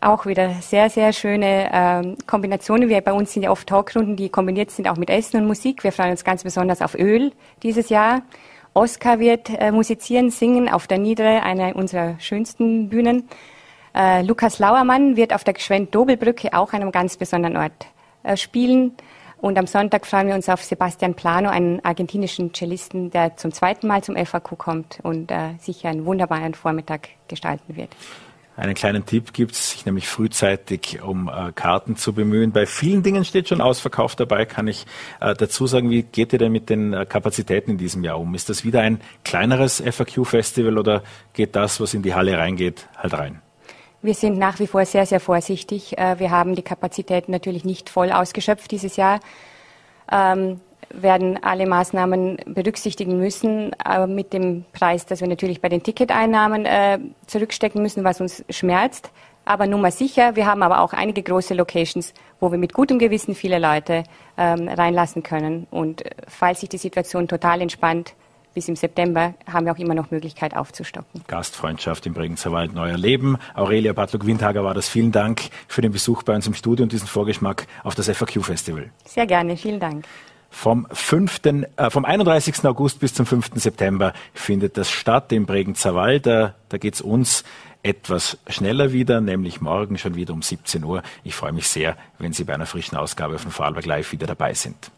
Auch 0.00 0.26
wieder 0.26 0.54
sehr, 0.60 0.90
sehr 0.90 1.12
schöne 1.12 1.70
ähm, 1.72 2.16
Kombinationen. 2.26 2.88
Wir 2.88 3.00
bei 3.00 3.12
uns 3.12 3.32
sind 3.32 3.44
ja 3.44 3.50
oft 3.50 3.66
Talkrunden, 3.66 4.16
die 4.16 4.28
kombiniert 4.28 4.70
sind 4.70 4.88
auch 4.88 4.96
mit 4.96 5.08
Essen 5.08 5.40
und 5.40 5.46
Musik. 5.46 5.84
Wir 5.84 5.92
freuen 5.92 6.10
uns 6.10 6.22
ganz 6.22 6.42
besonders 6.42 6.82
auf 6.82 6.94
Öl 6.94 7.32
dieses 7.62 7.88
Jahr. 7.88 8.22
Oskar 8.76 9.18
wird 9.20 9.48
äh, 9.48 9.72
musizieren, 9.72 10.30
singen 10.30 10.68
auf 10.68 10.86
der 10.86 10.98
Niedere, 10.98 11.42
einer 11.42 11.74
unserer 11.76 12.20
schönsten 12.20 12.90
Bühnen. 12.90 13.26
Äh, 13.94 14.20
Lukas 14.20 14.58
Lauermann 14.58 15.16
wird 15.16 15.32
auf 15.32 15.44
der 15.44 15.54
Gschwend-Dobelbrücke 15.54 16.52
auch 16.52 16.74
einem 16.74 16.92
ganz 16.92 17.16
besonderen 17.16 17.56
Ort 17.56 17.86
äh, 18.22 18.36
spielen. 18.36 18.92
Und 19.38 19.58
am 19.58 19.66
Sonntag 19.66 20.06
freuen 20.06 20.28
wir 20.28 20.34
uns 20.34 20.50
auf 20.50 20.62
Sebastian 20.62 21.14
Plano, 21.14 21.48
einen 21.48 21.82
argentinischen 21.86 22.52
Cellisten, 22.52 23.10
der 23.10 23.38
zum 23.38 23.50
zweiten 23.50 23.86
Mal 23.86 24.04
zum 24.04 24.14
FAQ 24.14 24.58
kommt 24.58 24.98
und 25.02 25.30
äh, 25.30 25.54
sicher 25.58 25.88
einen 25.88 26.04
wunderbaren 26.04 26.52
Vormittag 26.52 27.08
gestalten 27.28 27.76
wird. 27.76 27.96
Einen 28.56 28.74
kleinen 28.74 29.04
Tipp 29.04 29.34
gibt 29.34 29.52
es, 29.52 29.72
sich 29.72 29.84
nämlich 29.84 30.08
frühzeitig 30.08 31.02
um 31.02 31.28
äh, 31.28 31.52
Karten 31.52 31.96
zu 31.96 32.14
bemühen. 32.14 32.52
Bei 32.52 32.64
vielen 32.64 33.02
Dingen 33.02 33.24
steht 33.24 33.48
schon 33.48 33.60
ausverkauft 33.60 34.18
dabei, 34.18 34.46
kann 34.46 34.66
ich 34.66 34.86
äh, 35.20 35.34
dazu 35.34 35.66
sagen. 35.66 35.90
Wie 35.90 36.02
geht 36.02 36.32
ihr 36.32 36.38
denn 36.38 36.52
mit 36.52 36.70
den 36.70 36.94
äh, 36.94 37.04
Kapazitäten 37.04 37.72
in 37.72 37.78
diesem 37.78 38.02
Jahr 38.02 38.18
um? 38.18 38.34
Ist 38.34 38.48
das 38.48 38.64
wieder 38.64 38.80
ein 38.80 39.00
kleineres 39.24 39.82
FAQ-Festival 39.82 40.78
oder 40.78 41.02
geht 41.34 41.54
das, 41.54 41.80
was 41.80 41.92
in 41.92 42.02
die 42.02 42.14
Halle 42.14 42.38
reingeht, 42.38 42.88
halt 42.96 43.12
rein? 43.12 43.42
Wir 44.00 44.14
sind 44.14 44.38
nach 44.38 44.58
wie 44.58 44.66
vor 44.66 44.86
sehr, 44.86 45.04
sehr 45.04 45.20
vorsichtig. 45.20 45.98
Äh, 45.98 46.18
wir 46.18 46.30
haben 46.30 46.54
die 46.54 46.62
Kapazitäten 46.62 47.32
natürlich 47.32 47.64
nicht 47.64 47.90
voll 47.90 48.10
ausgeschöpft 48.10 48.70
dieses 48.70 48.96
Jahr, 48.96 49.20
ähm, 50.10 50.60
werden 50.90 51.42
alle 51.42 51.66
Maßnahmen 51.66 52.38
berücksichtigen 52.46 53.18
müssen, 53.18 53.72
aber 53.82 54.06
mit 54.06 54.32
dem 54.32 54.64
Preis, 54.72 55.06
dass 55.06 55.20
wir 55.20 55.28
natürlich 55.28 55.60
bei 55.60 55.68
den 55.68 55.82
Ticketeinnahmen 55.82 56.64
äh, 56.64 56.98
zurückstecken 57.26 57.82
müssen, 57.82 58.04
was 58.04 58.20
uns 58.20 58.44
schmerzt. 58.50 59.10
Aber 59.44 59.66
nun 59.66 59.80
mal 59.80 59.92
sicher, 59.92 60.34
wir 60.34 60.46
haben 60.46 60.62
aber 60.62 60.80
auch 60.80 60.92
einige 60.92 61.22
große 61.22 61.54
Locations, 61.54 62.12
wo 62.40 62.50
wir 62.50 62.58
mit 62.58 62.72
gutem 62.72 62.98
Gewissen 62.98 63.34
viele 63.34 63.60
Leute 63.60 64.02
ähm, 64.36 64.68
reinlassen 64.68 65.22
können. 65.22 65.68
Und 65.70 66.04
äh, 66.04 66.10
falls 66.26 66.60
sich 66.60 66.68
die 66.68 66.78
Situation 66.78 67.28
total 67.28 67.60
entspannt, 67.60 68.14
bis 68.56 68.68
im 68.68 68.74
September 68.74 69.34
haben 69.46 69.66
wir 69.66 69.72
auch 69.72 69.78
immer 69.78 69.94
noch 69.94 70.10
Möglichkeit 70.10 70.56
aufzustocken. 70.56 71.22
Gastfreundschaft 71.28 72.06
im 72.06 72.14
Bregenzer 72.14 72.52
Wald 72.52 72.72
neuer 72.72 72.96
Leben. 72.96 73.36
Aurelia 73.54 73.92
Bartlog-Windhager 73.92 74.64
war 74.64 74.72
das. 74.72 74.88
Vielen 74.88 75.12
Dank 75.12 75.42
für 75.68 75.82
den 75.82 75.92
Besuch 75.92 76.22
bei 76.22 76.34
uns 76.34 76.46
im 76.46 76.54
Studio 76.54 76.82
und 76.82 76.90
diesen 76.90 77.06
Vorgeschmack 77.06 77.66
auf 77.84 77.94
das 77.94 78.08
FAQ-Festival. 78.08 78.90
Sehr 79.04 79.26
gerne, 79.26 79.58
vielen 79.58 79.78
Dank. 79.78 80.06
Vom, 80.56 80.86
5., 80.90 81.40
äh, 81.76 81.90
vom 81.90 82.06
31. 82.06 82.64
August 82.64 82.98
bis 82.98 83.12
zum 83.12 83.26
5. 83.26 83.50
September 83.56 84.14
findet 84.32 84.78
das 84.78 84.90
statt 84.90 85.30
im 85.32 85.44
Bregenzer 85.44 85.94
Wald. 85.94 86.24
Da, 86.24 86.54
da 86.70 86.78
geht 86.78 86.94
es 86.94 87.02
uns 87.02 87.44
etwas 87.82 88.38
schneller 88.48 88.90
wieder, 88.90 89.20
nämlich 89.20 89.60
morgen 89.60 89.98
schon 89.98 90.14
wieder 90.14 90.32
um 90.32 90.40
17 90.40 90.82
Uhr. 90.82 91.02
Ich 91.24 91.34
freue 91.34 91.52
mich 91.52 91.68
sehr, 91.68 91.94
wenn 92.18 92.32
Sie 92.32 92.44
bei 92.44 92.54
einer 92.54 92.64
frischen 92.64 92.96
Ausgabe 92.96 93.38
von 93.38 93.50
Vorarlberg 93.50 93.84
Live 93.84 94.12
wieder 94.12 94.26
dabei 94.26 94.54
sind. 94.54 94.90